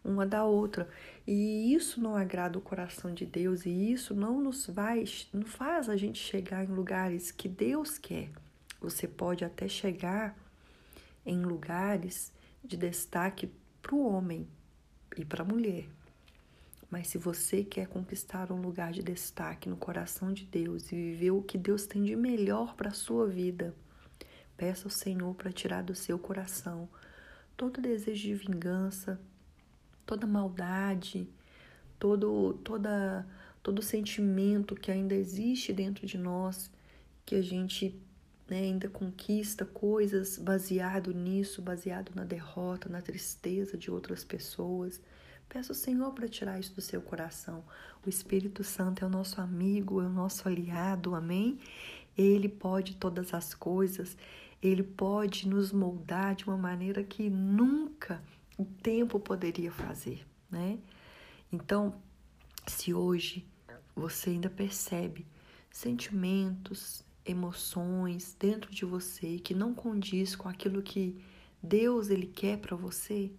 uma 0.05 0.27
da 0.27 0.45
outra. 0.45 0.89
E 1.27 1.75
isso 1.75 2.01
não 2.01 2.17
agrada 2.17 2.59
o 2.59 2.63
coração 2.63 3.13
de 3.13 3.27
Deus 3.27 3.67
e 3.67 3.93
isso 3.93 4.15
não 4.15 4.41
nos 4.41 4.67
vai, 4.67 5.05
não 5.33 5.45
faz 5.45 5.89
a 5.89 5.97
gente 5.97 6.19
chegar 6.19 6.65
em 6.65 6.69
lugares 6.69 7.31
que 7.31 7.49
Deus 7.49 7.99
quer. 7.99 8.31
Você 8.81 9.07
pode 9.07 9.45
até 9.45 9.69
chegar 9.69 10.37
em 11.27 11.43
lugares 11.43 12.33
de 12.65 12.77
destaque 12.77 13.51
para 13.83 13.95
o 13.95 14.07
homem 14.07 14.47
e 15.17 15.25
para 15.25 15.43
a 15.43 15.47
mulher. 15.47 15.87
Mas 16.91 17.09
se 17.09 17.19
você 17.19 17.63
quer 17.63 17.87
conquistar 17.87 18.51
um 18.51 18.63
lugar 18.63 18.93
de 18.93 19.03
destaque 19.03 19.69
no 19.69 19.77
coração 19.77 20.33
de 20.33 20.47
Deus 20.47 20.91
e 20.91 20.95
viver 20.95 21.33
o 21.33 21.43
que 21.43 21.59
Deus 21.59 21.87
tem 21.87 22.03
de 22.03 22.17
melhor 22.17 22.75
para 22.75 22.89
a 22.89 22.95
sua 22.95 23.27
vida, 23.27 23.75
peça 24.59 24.85
ao 24.85 24.91
Senhor 24.91 25.35
para 25.35 25.51
tirar 25.51 25.83
do 25.83 25.95
seu 25.95 26.19
coração 26.19 26.87
todo 27.57 27.81
desejo 27.81 28.23
de 28.23 28.35
vingança, 28.35 29.21
toda 30.07 30.27
maldade, 30.27 31.29
todo 31.99 32.55
toda 32.63 33.27
todo 33.63 33.83
sentimento 33.83 34.77
que 34.77 34.91
ainda 34.91 35.15
existe 35.15 35.73
dentro 35.73 36.07
de 36.07 36.17
nós, 36.17 36.71
que 37.27 37.35
a 37.35 37.43
gente 37.43 38.01
né, 38.49 38.61
ainda 38.61 38.89
conquista 38.89 39.65
coisas 39.65 40.39
baseado 40.39 41.13
nisso, 41.13 41.61
baseado 41.61 42.13
na 42.15 42.25
derrota, 42.25 42.89
na 42.89 43.03
tristeza 43.03 43.77
de 43.77 43.91
outras 43.91 44.25
pessoas. 44.25 45.01
Peça 45.49 45.73
ao 45.73 45.77
Senhor 45.77 46.13
para 46.13 46.29
tirar 46.29 46.61
isso 46.61 46.75
do 46.75 46.81
seu 46.81 47.03
coração. 47.03 47.65
O 48.07 48.09
Espírito 48.09 48.63
Santo 48.63 49.05
é 49.05 49.07
o 49.07 49.11
nosso 49.11 49.41
amigo, 49.41 50.01
é 50.01 50.07
o 50.07 50.11
nosso 50.11 50.49
aliado, 50.49 51.15
amém? 51.15 51.59
Ele 52.17 52.49
pode 52.49 52.97
todas 52.97 53.35
as 53.35 53.53
coisas, 53.53 54.17
ele 54.63 54.83
pode 54.83 55.49
nos 55.49 55.73
moldar 55.73 56.35
de 56.35 56.45
uma 56.45 56.57
maneira 56.57 57.05
que 57.05 57.31
nunca 57.31 58.23
o 58.57 58.65
tempo 58.65 59.21
poderia 59.21 59.71
fazer, 59.71 60.27
né? 60.51 60.79
Então, 61.53 61.95
se 62.67 62.93
hoje 62.93 63.47
você 63.95 64.31
ainda 64.31 64.51
percebe 64.51 65.27
sentimentos, 65.71 67.05
emoções 67.25 68.35
dentro 68.39 68.71
de 68.71 68.85
você 68.85 69.39
que 69.39 69.55
não 69.55 69.75
condiz 69.75 70.35
com 70.35 70.49
aquilo 70.49 70.83
que 70.83 71.23
Deus 71.63 72.11
ele 72.11 72.27
quer 72.27 72.59
para 72.59 72.77
você, 72.77 73.31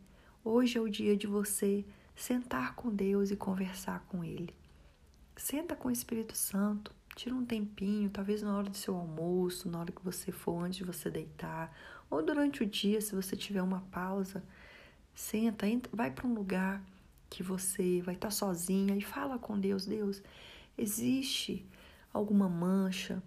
hoje 0.44 0.78
é 0.78 0.82
o 0.82 0.90
dia 0.90 1.18
de 1.18 1.28
você 1.28 1.86
sentar 2.16 2.76
com 2.76 2.94
Deus 2.94 3.32
e 3.32 3.36
conversar 3.36 4.06
com 4.08 4.24
ele. 4.24 4.54
Senta 5.36 5.76
com 5.76 5.88
o 5.88 5.92
Espírito 5.92 6.36
Santo, 6.36 6.94
tira 7.20 7.36
um 7.36 7.44
tempinho, 7.44 8.10
talvez 8.10 8.42
na 8.42 8.58
hora 8.58 8.70
do 8.70 8.78
seu 8.78 8.96
almoço, 8.96 9.70
na 9.70 9.82
hora 9.82 9.92
que 9.92 10.04
você 10.06 10.32
for 10.32 10.64
antes 10.64 10.78
de 10.78 10.86
você 10.86 11.12
deitar, 11.12 11.76
ou 12.10 12.24
durante 12.24 12.64
o 12.64 12.66
dia, 12.66 13.02
se 13.02 13.14
você 13.14 13.36
tiver 13.36 13.62
uma 13.62 13.82
pausa, 13.92 14.42
senta, 15.14 15.68
entra, 15.68 15.92
vai 15.94 16.10
para 16.10 16.26
um 16.26 16.34
lugar 16.34 16.82
que 17.30 17.44
você 17.44 18.02
vai 18.04 18.16
estar 18.16 18.30
tá 18.30 18.32
sozinha 18.32 18.96
e 18.96 19.02
fala 19.02 19.38
com 19.38 19.60
Deus, 19.60 19.86
Deus, 19.86 20.24
existe 20.78 21.66
alguma 22.14 22.48
mancha, 22.48 23.22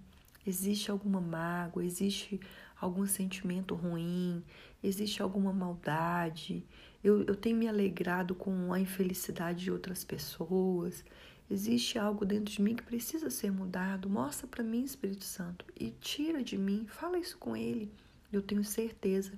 Existe 0.44 0.90
alguma 0.90 1.20
mágoa, 1.20 1.84
existe 1.84 2.40
algum 2.80 3.06
sentimento 3.06 3.76
ruim, 3.76 4.42
existe 4.82 5.22
alguma 5.22 5.52
maldade. 5.52 6.66
Eu, 7.02 7.22
eu 7.22 7.36
tenho 7.36 7.56
me 7.56 7.68
alegrado 7.68 8.34
com 8.34 8.72
a 8.72 8.80
infelicidade 8.80 9.62
de 9.62 9.70
outras 9.70 10.02
pessoas. 10.02 11.04
Existe 11.52 11.98
algo 11.98 12.24
dentro 12.24 12.50
de 12.50 12.62
mim 12.62 12.74
que 12.74 12.82
precisa 12.82 13.28
ser 13.28 13.52
mudado. 13.52 14.08
Mostra 14.08 14.46
para 14.46 14.64
mim, 14.64 14.84
Espírito 14.84 15.24
Santo, 15.24 15.66
e 15.78 15.90
tira 15.90 16.42
de 16.42 16.56
mim. 16.56 16.86
Fala 16.88 17.18
isso 17.18 17.36
com 17.36 17.54
Ele. 17.54 17.92
Eu 18.32 18.40
tenho 18.40 18.64
certeza 18.64 19.34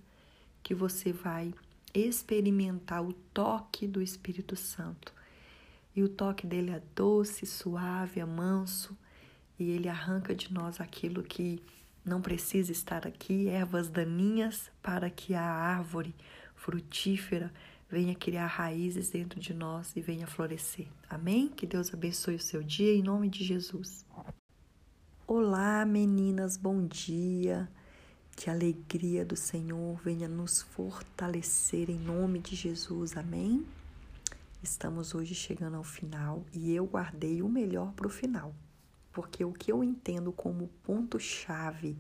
que 0.62 0.77
você 0.77 1.12
vai 1.12 1.53
experimentar 1.92 3.05
o 3.05 3.12
toque 3.12 3.88
do 3.88 4.00
Espírito 4.00 4.55
Santo. 4.55 5.12
E 5.96 6.05
o 6.05 6.09
toque 6.09 6.46
dele 6.46 6.70
é 6.70 6.81
doce, 6.94 7.46
suave, 7.46 8.20
é 8.20 8.24
manso 8.24 8.96
e 9.59 9.70
ele 9.70 9.88
arranca 9.88 10.37
de 10.37 10.53
nós 10.53 10.81
aquilo 10.81 11.20
que 11.20 11.61
não 12.05 12.20
precisa 12.20 12.70
estar 12.70 13.09
aqui, 13.09 13.48
ervas 13.48 13.88
daninhas, 13.88 14.70
para 14.81 15.11
que 15.11 15.35
a 15.35 15.42
árvore 15.42 16.14
frutífera 16.55 17.53
venha 17.88 18.14
criar 18.14 18.47
raízes 18.47 19.11
dentro 19.11 19.40
de 19.40 19.53
nós 19.55 19.92
e 19.94 20.01
venha 20.01 20.27
florescer. 20.27 20.87
Amém? 21.09 21.49
Que 21.49 21.66
Deus 21.66 21.92
abençoe 21.92 22.37
o 22.37 22.40
seu 22.40 22.62
dia 22.62 22.94
em 22.94 23.03
nome 23.03 23.29
de 23.29 23.44
Jesus. 23.44 24.05
Olá, 25.27 25.85
meninas, 25.85 26.57
bom 26.57 26.87
dia. 26.87 27.68
Que 28.37 28.51
a 28.51 28.53
alegria 28.53 29.25
do 29.25 29.37
Senhor 29.37 30.01
venha 30.03 30.29
nos 30.29 30.62
fortalecer 30.62 31.88
em 31.88 31.99
nome 31.99 32.40
de 32.40 32.57
Jesus. 32.57 33.16
Amém? 33.16 33.64
Estamos 34.62 35.14
hoje 35.14 35.35
chegando 35.35 35.77
ao 35.77 35.85
final 35.85 36.44
e 36.53 36.75
eu 36.75 36.85
guardei 36.87 37.42
o 37.42 37.49
melhor 37.49 37.92
para 37.92 38.07
o 38.07 38.11
final 38.11 38.55
porque 39.14 39.44
o 39.44 39.53
que 39.53 39.70
eu 39.70 39.83
entendo 39.83 40.33
como 40.33 40.68
ponto-chave 40.83 41.97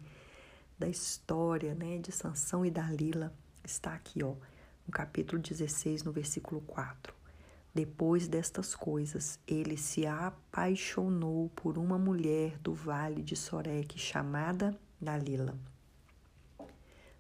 da 0.76 0.88
história 0.88 1.72
né, 1.72 1.96
de 1.98 2.10
Sansão 2.10 2.66
e 2.66 2.70
Dalila 2.70 3.32
está 3.62 3.94
aqui, 3.94 4.22
ó, 4.22 4.34
no 4.86 4.92
capítulo 4.92 5.40
16, 5.40 6.04
no 6.04 6.12
versículo 6.12 6.60
4. 6.62 7.14
Depois 7.74 8.28
destas 8.28 8.74
coisas, 8.74 9.38
ele 9.48 9.76
se 9.76 10.06
apaixonou 10.06 11.48
por 11.56 11.76
uma 11.76 11.98
mulher 11.98 12.56
do 12.58 12.72
vale 12.72 13.22
de 13.22 13.34
Soreque 13.34 13.98
chamada 13.98 14.78
Dalila. 15.00 15.58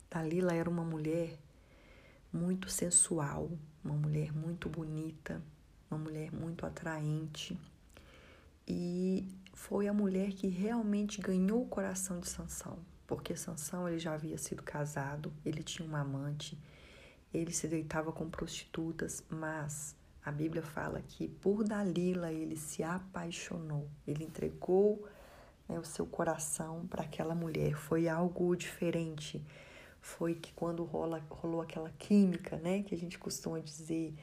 Dalila 0.08 0.54
era 0.54 0.70
uma 0.70 0.84
mulher 0.84 1.36
muito 2.32 2.68
sensual, 2.68 3.50
uma 3.84 3.94
mulher 3.94 4.32
muito 4.32 4.68
bonita, 4.68 5.42
uma 5.90 5.98
mulher 5.98 6.32
muito 6.32 6.64
atraente. 6.64 7.58
E 8.66 9.28
foi 9.52 9.88
a 9.88 9.92
mulher 9.92 10.32
que 10.32 10.46
realmente 10.46 11.20
ganhou 11.20 11.62
o 11.62 11.68
coração 11.68 12.20
de 12.20 12.28
Sansão, 12.28 12.78
porque 13.06 13.36
Sansão 13.36 13.88
ele 13.88 13.98
já 13.98 14.14
havia 14.14 14.38
sido 14.38 14.62
casado, 14.62 15.32
ele 15.44 15.64
tinha 15.64 15.86
uma 15.86 16.00
amante, 16.00 16.56
ele 17.38 17.52
se 17.52 17.66
deitava 17.66 18.12
com 18.12 18.28
prostitutas, 18.30 19.24
mas 19.28 19.96
a 20.24 20.32
Bíblia 20.32 20.62
fala 20.62 21.02
que 21.02 21.28
por 21.28 21.64
Dalila 21.64 22.32
ele 22.32 22.56
se 22.56 22.82
apaixonou, 22.82 23.88
ele 24.06 24.24
entregou 24.24 25.06
né, 25.68 25.78
o 25.78 25.84
seu 25.84 26.06
coração 26.06 26.86
para 26.86 27.02
aquela 27.02 27.34
mulher. 27.34 27.74
Foi 27.74 28.08
algo 28.08 28.54
diferente. 28.56 29.44
Foi 30.00 30.34
que 30.34 30.52
quando 30.52 30.84
rola, 30.84 31.22
rolou 31.28 31.60
aquela 31.60 31.90
química, 31.98 32.56
né, 32.56 32.82
que 32.82 32.94
a 32.94 32.98
gente 32.98 33.18
costuma 33.18 33.58
dizer, 33.58 34.14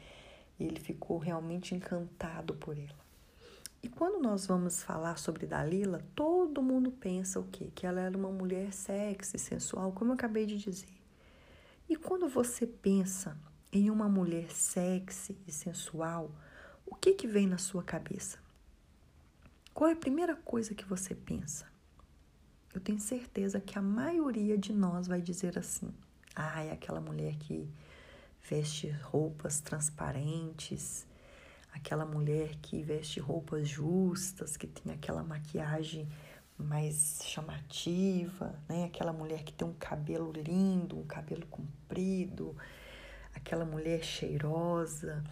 ele 0.59 0.79
ficou 0.79 1.17
realmente 1.17 1.75
encantado 1.75 2.53
por 2.55 2.77
ela. 2.77 3.01
E 3.83 3.89
quando 3.89 4.21
nós 4.21 4.45
vamos 4.45 4.83
falar 4.83 5.17
sobre 5.17 5.47
Dalila, 5.47 6.03
todo 6.13 6.61
mundo 6.61 6.91
pensa 6.91 7.39
o 7.39 7.47
quê? 7.47 7.71
Que 7.73 7.87
ela 7.87 7.99
era 7.99 8.15
uma 8.15 8.29
mulher 8.29 8.71
sexy, 8.71 9.39
sensual, 9.39 9.91
como 9.91 10.11
eu 10.11 10.15
acabei 10.15 10.45
de 10.45 10.57
dizer. 10.57 11.00
E 11.91 11.95
quando 11.97 12.29
você 12.29 12.65
pensa 12.65 13.37
em 13.69 13.89
uma 13.91 14.07
mulher 14.07 14.49
sexy 14.49 15.37
e 15.45 15.51
sensual, 15.51 16.31
o 16.85 16.95
que 16.95 17.11
que 17.11 17.27
vem 17.27 17.45
na 17.45 17.57
sua 17.57 17.83
cabeça? 17.83 18.39
Qual 19.73 19.89
é 19.89 19.93
a 19.93 19.97
primeira 19.97 20.37
coisa 20.37 20.73
que 20.73 20.85
você 20.85 21.13
pensa? 21.13 21.67
Eu 22.73 22.79
tenho 22.79 22.97
certeza 22.97 23.59
que 23.59 23.77
a 23.77 23.81
maioria 23.81 24.57
de 24.57 24.71
nós 24.71 25.05
vai 25.05 25.21
dizer 25.21 25.59
assim: 25.59 25.93
Ah, 26.33 26.63
é 26.63 26.71
aquela 26.71 27.01
mulher 27.01 27.35
que 27.35 27.69
veste 28.41 28.89
roupas 29.01 29.59
transparentes, 29.59 31.05
aquela 31.73 32.05
mulher 32.05 32.55
que 32.61 32.81
veste 32.81 33.19
roupas 33.19 33.67
justas, 33.67 34.55
que 34.55 34.65
tem 34.65 34.93
aquela 34.93 35.23
maquiagem 35.23 36.07
mais 36.61 37.19
chamativa, 37.23 38.55
né? 38.67 38.85
Aquela 38.85 39.11
mulher 39.11 39.43
que 39.43 39.53
tem 39.53 39.67
um 39.67 39.73
cabelo 39.73 40.31
lindo, 40.31 40.99
um 40.99 41.05
cabelo 41.05 41.45
comprido, 41.47 42.55
aquela 43.33 43.65
mulher 43.65 44.03
cheirosa, 44.03 45.23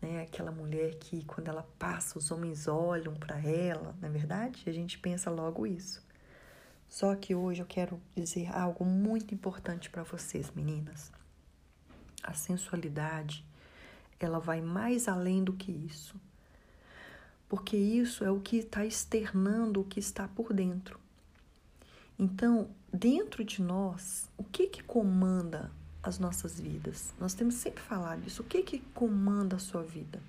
né? 0.00 0.22
Aquela 0.22 0.50
mulher 0.50 0.94
que 0.96 1.24
quando 1.24 1.48
ela 1.48 1.62
passa 1.78 2.18
os 2.18 2.30
homens 2.30 2.68
olham 2.68 3.14
para 3.14 3.38
ela, 3.40 3.94
na 4.00 4.08
é 4.08 4.10
verdade, 4.10 4.64
a 4.66 4.72
gente 4.72 4.98
pensa 4.98 5.30
logo 5.30 5.66
isso. 5.66 6.06
Só 6.88 7.14
que 7.14 7.34
hoje 7.34 7.60
eu 7.60 7.66
quero 7.66 8.00
dizer 8.16 8.50
algo 8.54 8.84
muito 8.84 9.34
importante 9.34 9.90
para 9.90 10.02
vocês, 10.02 10.50
meninas. 10.50 11.12
A 12.22 12.32
sensualidade, 12.32 13.44
ela 14.18 14.40
vai 14.40 14.60
mais 14.60 15.06
além 15.06 15.44
do 15.44 15.52
que 15.52 15.70
isso. 15.70 16.18
Porque 17.48 17.76
isso 17.76 18.24
é 18.24 18.30
o 18.30 18.40
que 18.40 18.58
está 18.58 18.84
externando 18.84 19.80
o 19.80 19.84
que 19.84 19.98
está 19.98 20.28
por 20.28 20.52
dentro. 20.52 21.00
Então, 22.18 22.68
dentro 22.92 23.44
de 23.44 23.62
nós, 23.62 24.28
o 24.36 24.44
que 24.44 24.66
que 24.66 24.82
comanda 24.82 25.70
as 26.02 26.18
nossas 26.18 26.60
vidas? 26.60 27.14
Nós 27.18 27.32
temos 27.32 27.54
sempre 27.54 27.82
falado 27.82 28.26
isso. 28.26 28.42
O 28.42 28.44
que 28.44 28.62
que 28.62 28.80
comanda 28.92 29.56
a 29.56 29.60
sua 29.60 29.82
vida? 29.82 30.20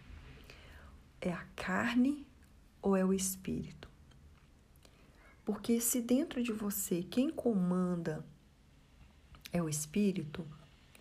É 1.20 1.34
a 1.34 1.44
carne 1.56 2.26
ou 2.82 2.96
é 2.96 3.04
o 3.04 3.14
espírito? 3.14 3.90
Porque 5.44 5.82
se 5.82 6.00
dentro 6.00 6.44
de 6.44 6.54
você 6.54 7.02
quem 7.02 7.30
comanda 7.30 8.24
é 9.52 9.62
o 9.62 9.68
espírito, 9.68 10.46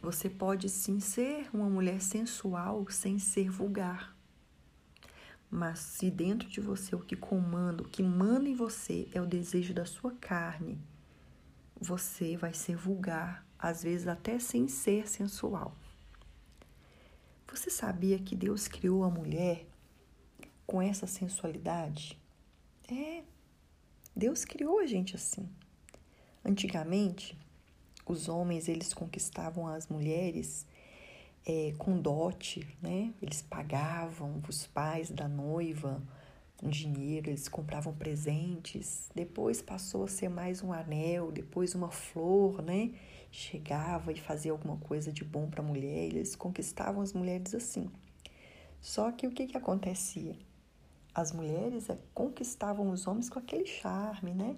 você 0.00 0.31
pode 0.31 0.68
sim 0.68 1.00
ser 1.00 1.48
uma 1.52 1.68
mulher 1.68 2.00
sensual 2.00 2.87
sem 2.88 3.18
ser 3.18 3.50
vulgar. 3.50 4.16
Mas 5.50 5.78
se 5.78 6.11
dentro 6.11 6.48
de 6.48 6.61
você 6.61 6.94
o 6.94 7.00
que 7.00 7.16
comanda, 7.16 7.82
o 7.82 7.88
que 7.88 8.02
manda 8.02 8.48
em 8.48 8.54
você 8.54 9.08
é 9.12 9.20
o 9.20 9.26
desejo 9.26 9.72
da 9.72 9.87
sua 9.87 10.12
carne, 10.12 10.78
você 11.80 12.37
vai 12.37 12.52
ser 12.52 12.76
vulgar, 12.76 13.46
às 13.58 13.82
vezes 13.82 14.06
até 14.06 14.38
sem 14.38 14.68
ser 14.68 15.08
sensual. 15.08 15.74
Você 17.50 17.70
sabia 17.70 18.18
que 18.18 18.37
Deus 18.37 18.68
criou 18.68 19.04
a 19.04 19.11
mulher 19.11 19.66
com 20.66 20.82
essa 20.82 21.06
sensualidade? 21.06 22.20
É, 22.90 23.22
Deus 24.14 24.44
criou 24.44 24.80
a 24.80 24.87
gente 24.87 25.16
assim. 25.16 25.48
Antigamente, 26.44 27.38
os 28.04 28.28
homens 28.28 28.68
eles 28.68 28.92
conquistavam 28.92 29.66
as 29.66 29.88
mulheres 29.88 30.66
é, 31.48 31.72
com 31.78 31.98
dote, 31.98 32.68
né? 32.82 33.12
Eles 33.20 33.42
pagavam 33.42 34.40
os 34.46 34.66
pais 34.66 35.11
da 35.11 35.26
noiva 35.26 36.00
um 36.62 36.68
dinheiro, 36.68 37.30
eles 37.30 37.48
compravam 37.48 37.94
presentes. 37.94 39.08
Depois 39.14 39.62
passou 39.62 40.04
a 40.04 40.08
ser 40.08 40.28
mais 40.28 40.62
um 40.62 40.72
anel, 40.72 41.32
depois 41.32 41.74
uma 41.74 41.90
flor, 41.90 42.61
né? 42.62 42.92
Chegava 43.30 44.12
e 44.12 44.20
fazia 44.20 44.52
alguma 44.52 44.76
coisa 44.76 45.12
de 45.12 45.24
bom 45.24 45.48
para 45.48 45.62
a 45.62 45.66
mulher. 45.66 46.04
Eles 46.06 46.34
conquistavam 46.37 47.00
as 47.00 47.12
mulheres 47.12 47.54
assim. 47.54 47.88
Só 48.80 49.11
que 49.12 49.26
o 49.26 49.30
que 49.30 49.46
que 49.46 49.56
acontecia? 49.56 50.37
as 51.20 51.32
mulheres 51.32 51.90
é, 51.90 51.98
conquistavam 52.14 52.90
os 52.90 53.06
homens 53.06 53.28
com 53.28 53.38
aquele 53.38 53.66
charme, 53.66 54.32
né? 54.32 54.56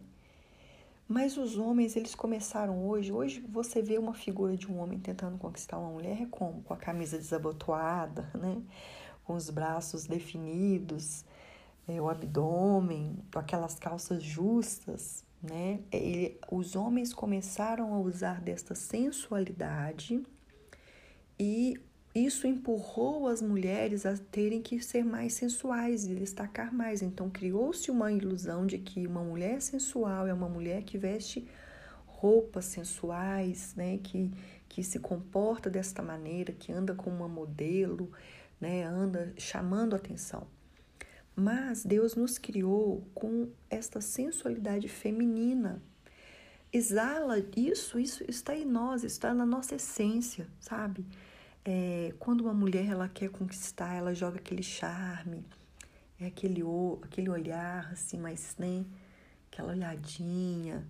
Mas 1.10 1.36
os 1.36 1.58
homens, 1.58 1.96
eles 1.96 2.14
começaram 2.14 2.86
hoje. 2.86 3.10
Hoje 3.10 3.44
você 3.48 3.82
vê 3.82 3.98
uma 3.98 4.14
figura 4.14 4.56
de 4.56 4.70
um 4.70 4.78
homem 4.78 4.96
tentando 4.96 5.36
conquistar 5.38 5.76
uma 5.76 5.90
mulher 5.90 6.22
é 6.22 6.26
como? 6.26 6.62
Com 6.62 6.72
a 6.72 6.76
camisa 6.76 7.18
desabotoada, 7.18 8.30
né? 8.38 8.62
Com 9.24 9.34
os 9.34 9.50
braços 9.50 10.06
definidos, 10.06 11.24
é, 11.88 12.00
o 12.00 12.08
abdômen, 12.08 13.18
com 13.32 13.40
aquelas 13.40 13.74
calças 13.74 14.22
justas, 14.22 15.24
né? 15.42 15.80
Ele, 15.90 16.38
os 16.48 16.76
homens 16.76 17.12
começaram 17.12 17.92
a 17.92 17.98
usar 17.98 18.40
desta 18.40 18.76
sensualidade 18.76 20.22
e 21.36 21.74
isso 22.14 22.46
empurrou 22.46 23.28
as 23.28 23.40
mulheres 23.40 24.04
a 24.04 24.16
terem 24.16 24.60
que 24.60 24.80
ser 24.82 25.04
mais 25.04 25.34
sensuais 25.34 26.06
e 26.06 26.14
destacar 26.14 26.74
mais. 26.74 27.02
Então, 27.02 27.30
criou-se 27.30 27.88
uma 27.90 28.10
ilusão 28.10 28.66
de 28.66 28.78
que 28.78 29.06
uma 29.06 29.22
mulher 29.22 29.62
sensual 29.62 30.26
é 30.26 30.34
uma 30.34 30.48
mulher 30.48 30.82
que 30.82 30.98
veste 30.98 31.46
roupas 32.04 32.64
sensuais, 32.64 33.74
né? 33.76 33.98
que, 34.02 34.30
que 34.68 34.82
se 34.82 34.98
comporta 34.98 35.70
desta 35.70 36.02
maneira, 36.02 36.52
que 36.52 36.72
anda 36.72 36.94
com 36.94 37.10
uma 37.10 37.28
modelo, 37.28 38.10
né? 38.60 38.82
anda 38.82 39.32
chamando 39.38 39.94
atenção. 39.94 40.48
Mas 41.36 41.84
Deus 41.84 42.16
nos 42.16 42.38
criou 42.38 43.06
com 43.14 43.48
esta 43.70 44.00
sensualidade 44.00 44.88
feminina. 44.88 45.80
Exala 46.72 47.38
isso, 47.56 48.00
isso 48.00 48.24
está 48.28 48.54
em 48.54 48.64
nós, 48.64 49.04
está 49.04 49.32
na 49.32 49.46
nossa 49.46 49.76
essência, 49.76 50.48
sabe? 50.58 51.06
É, 51.64 52.14
quando 52.18 52.40
uma 52.42 52.54
mulher 52.54 52.86
ela 52.86 53.08
quer 53.08 53.28
conquistar, 53.28 53.94
ela 53.94 54.14
joga 54.14 54.38
aquele 54.38 54.62
charme, 54.62 55.44
é 56.18 56.26
aquele, 56.26 56.62
aquele 57.02 57.28
olhar 57.28 57.90
assim, 57.92 58.18
mais, 58.18 58.56
né? 58.58 58.84
Aquela 59.50 59.72
olhadinha, 59.72 60.86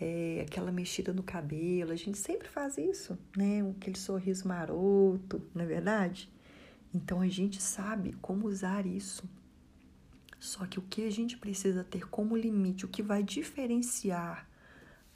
é, 0.00 0.44
aquela 0.46 0.72
mexida 0.72 1.12
no 1.12 1.22
cabelo. 1.22 1.92
A 1.92 1.96
gente 1.96 2.18
sempre 2.18 2.48
faz 2.48 2.78
isso, 2.78 3.18
né? 3.36 3.60
Aquele 3.76 3.98
sorriso 3.98 4.48
maroto, 4.48 5.42
não 5.54 5.64
é 5.64 5.66
verdade? 5.66 6.30
Então 6.94 7.20
a 7.20 7.28
gente 7.28 7.60
sabe 7.60 8.12
como 8.14 8.46
usar 8.46 8.86
isso. 8.86 9.28
Só 10.38 10.66
que 10.66 10.78
o 10.78 10.82
que 10.82 11.06
a 11.06 11.10
gente 11.10 11.36
precisa 11.36 11.82
ter 11.84 12.08
como 12.08 12.36
limite, 12.36 12.84
o 12.84 12.88
que 12.88 13.02
vai 13.02 13.22
diferenciar 13.22 14.48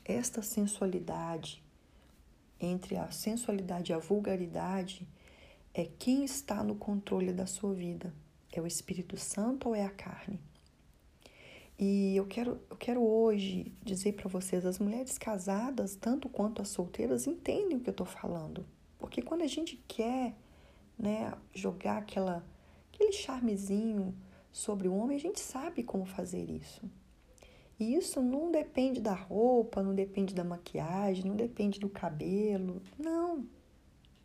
esta 0.04 0.42
sensualidade 0.42 1.62
entre 2.61 2.96
a 2.96 3.11
sensualidade 3.11 3.90
e 3.90 3.94
a 3.94 3.99
vulgaridade 3.99 5.09
é 5.73 5.85
quem 5.99 6.25
está 6.25 6.62
no 6.62 6.75
controle 6.75 7.33
da 7.33 7.46
sua 7.46 7.73
vida. 7.73 8.12
É 8.53 8.61
o 8.61 8.66
Espírito 8.66 9.16
Santo 9.16 9.68
ou 9.68 9.75
é 9.75 9.85
a 9.85 9.90
carne? 9.90 10.40
E 11.79 12.14
eu 12.14 12.27
quero, 12.27 12.61
eu 12.68 12.77
quero 12.77 13.03
hoje 13.03 13.73
dizer 13.83 14.12
para 14.12 14.29
vocês, 14.29 14.66
as 14.66 14.79
mulheres 14.79 15.16
casadas, 15.16 15.96
tanto 15.96 16.29
quanto 16.29 16.61
as 16.61 16.68
solteiras, 16.68 17.27
entendem 17.27 17.79
o 17.79 17.81
que 17.81 17.88
eu 17.88 17.92
estou 17.92 18.07
falando. 18.07 18.66
Porque 18.99 19.23
quando 19.23 19.42
a 19.42 19.46
gente 19.46 19.83
quer 19.88 20.35
né, 20.99 21.33
jogar 21.55 21.99
aquela, 21.99 22.44
aquele 22.92 23.12
charmezinho 23.12 24.14
sobre 24.53 24.88
o 24.88 24.94
homem, 24.94 25.16
a 25.16 25.20
gente 25.20 25.40
sabe 25.40 25.83
como 25.83 26.05
fazer 26.05 26.51
isso. 26.51 26.83
E 27.80 27.94
isso 27.94 28.20
não 28.20 28.52
depende 28.52 29.00
da 29.00 29.14
roupa, 29.14 29.82
não 29.82 29.94
depende 29.94 30.34
da 30.34 30.44
maquiagem, 30.44 31.24
não 31.24 31.34
depende 31.34 31.80
do 31.80 31.88
cabelo, 31.88 32.82
não. 32.98 33.38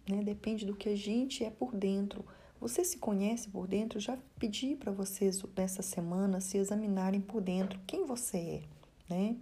Né? 0.10 0.22
Depende 0.22 0.66
do 0.66 0.76
que 0.76 0.90
a 0.90 0.96
gente 0.96 1.42
é 1.42 1.50
por 1.50 1.74
dentro. 1.74 2.26
Você 2.60 2.84
se 2.84 2.98
conhece 2.98 3.48
por 3.48 3.66
dentro? 3.66 3.98
Já 3.98 4.18
pedi 4.38 4.76
para 4.76 4.92
vocês 4.92 5.42
nessa 5.56 5.82
semana 5.82 6.42
se 6.42 6.58
examinarem 6.58 7.22
por 7.22 7.42
dentro 7.42 7.80
quem 7.88 8.06
você 8.06 8.38
é, 8.38 8.62
né? 9.10 9.38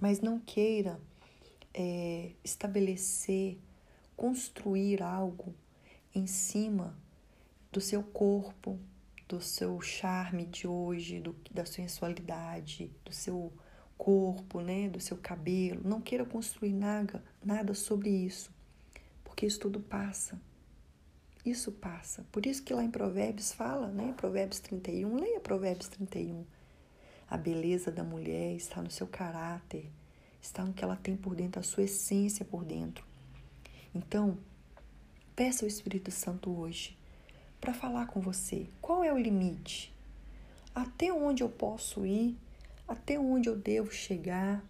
Mas 0.00 0.22
não 0.22 0.38
queira 0.40 0.98
é, 1.74 2.30
estabelecer, 2.42 3.58
construir 4.16 5.02
algo 5.02 5.54
em 6.14 6.26
cima 6.26 6.96
do 7.70 7.82
seu 7.82 8.02
corpo, 8.02 8.78
do 9.30 9.40
seu 9.40 9.80
charme 9.80 10.44
de 10.44 10.66
hoje, 10.66 11.20
do, 11.20 11.36
da 11.52 11.64
sensualidade, 11.64 12.90
do 13.04 13.12
seu 13.12 13.52
corpo, 13.96 14.60
né, 14.60 14.88
do 14.88 14.98
seu 14.98 15.16
cabelo. 15.16 15.80
Não 15.84 16.00
queira 16.00 16.24
construir 16.24 16.72
nada, 16.72 17.22
nada 17.44 17.72
sobre 17.72 18.10
isso, 18.10 18.50
porque 19.22 19.46
isso 19.46 19.60
tudo 19.60 19.78
passa. 19.78 20.40
Isso 21.46 21.70
passa. 21.70 22.26
Por 22.32 22.44
isso 22.44 22.64
que 22.64 22.74
lá 22.74 22.82
em 22.82 22.90
Provérbios 22.90 23.52
fala, 23.52 23.86
né, 23.86 24.12
Provérbios 24.16 24.58
31, 24.58 25.14
leia 25.14 25.38
Provérbios 25.38 25.88
31. 25.88 26.44
A 27.30 27.36
beleza 27.36 27.92
da 27.92 28.02
mulher 28.02 28.56
está 28.56 28.82
no 28.82 28.90
seu 28.90 29.06
caráter, 29.06 29.88
está 30.42 30.64
no 30.64 30.72
que 30.72 30.82
ela 30.82 30.96
tem 30.96 31.16
por 31.16 31.36
dentro, 31.36 31.60
a 31.60 31.62
sua 31.62 31.84
essência 31.84 32.44
por 32.44 32.64
dentro. 32.64 33.06
Então, 33.94 34.36
peça 35.36 35.64
ao 35.64 35.68
Espírito 35.68 36.10
Santo 36.10 36.50
hoje 36.50 36.98
para 37.60 37.74
falar 37.74 38.06
com 38.06 38.20
você. 38.20 38.66
Qual 38.80 39.04
é 39.04 39.12
o 39.12 39.18
limite? 39.18 39.92
Até 40.74 41.12
onde 41.12 41.42
eu 41.42 41.48
posso 41.48 42.06
ir? 42.06 42.36
Até 42.88 43.18
onde 43.18 43.48
eu 43.48 43.56
devo 43.56 43.92
chegar? 43.92 44.64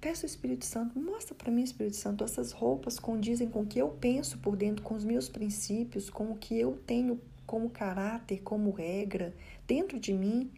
Peço 0.00 0.24
ao 0.24 0.28
Espírito 0.28 0.64
Santo, 0.64 0.98
mostra 0.98 1.34
para 1.34 1.52
mim, 1.52 1.62
Espírito 1.62 1.96
Santo, 1.96 2.24
essas 2.24 2.52
roupas 2.52 2.98
condizem 2.98 3.50
com 3.50 3.60
o 3.60 3.66
que 3.66 3.78
eu 3.78 3.88
penso 3.88 4.38
por 4.38 4.56
dentro, 4.56 4.82
com 4.82 4.94
os 4.94 5.04
meus 5.04 5.28
princípios, 5.28 6.08
com 6.08 6.32
o 6.32 6.36
que 6.36 6.58
eu 6.58 6.80
tenho 6.86 7.20
como 7.46 7.68
caráter, 7.68 8.40
como 8.42 8.70
regra 8.70 9.34
dentro 9.66 10.00
de 10.00 10.14
mim. 10.14 10.50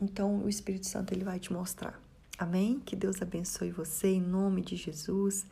Então, 0.00 0.44
o 0.44 0.48
Espírito 0.48 0.86
Santo 0.86 1.12
ele 1.12 1.24
vai 1.24 1.40
te 1.40 1.52
mostrar. 1.52 2.00
Amém? 2.38 2.80
Que 2.86 2.94
Deus 2.94 3.20
abençoe 3.20 3.70
você 3.70 4.08
em 4.08 4.20
nome 4.20 4.62
de 4.62 4.76
Jesus. 4.76 5.44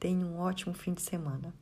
Tenha 0.00 0.26
um 0.26 0.38
ótimo 0.38 0.74
fim 0.74 0.92
de 0.92 1.02
semana. 1.02 1.54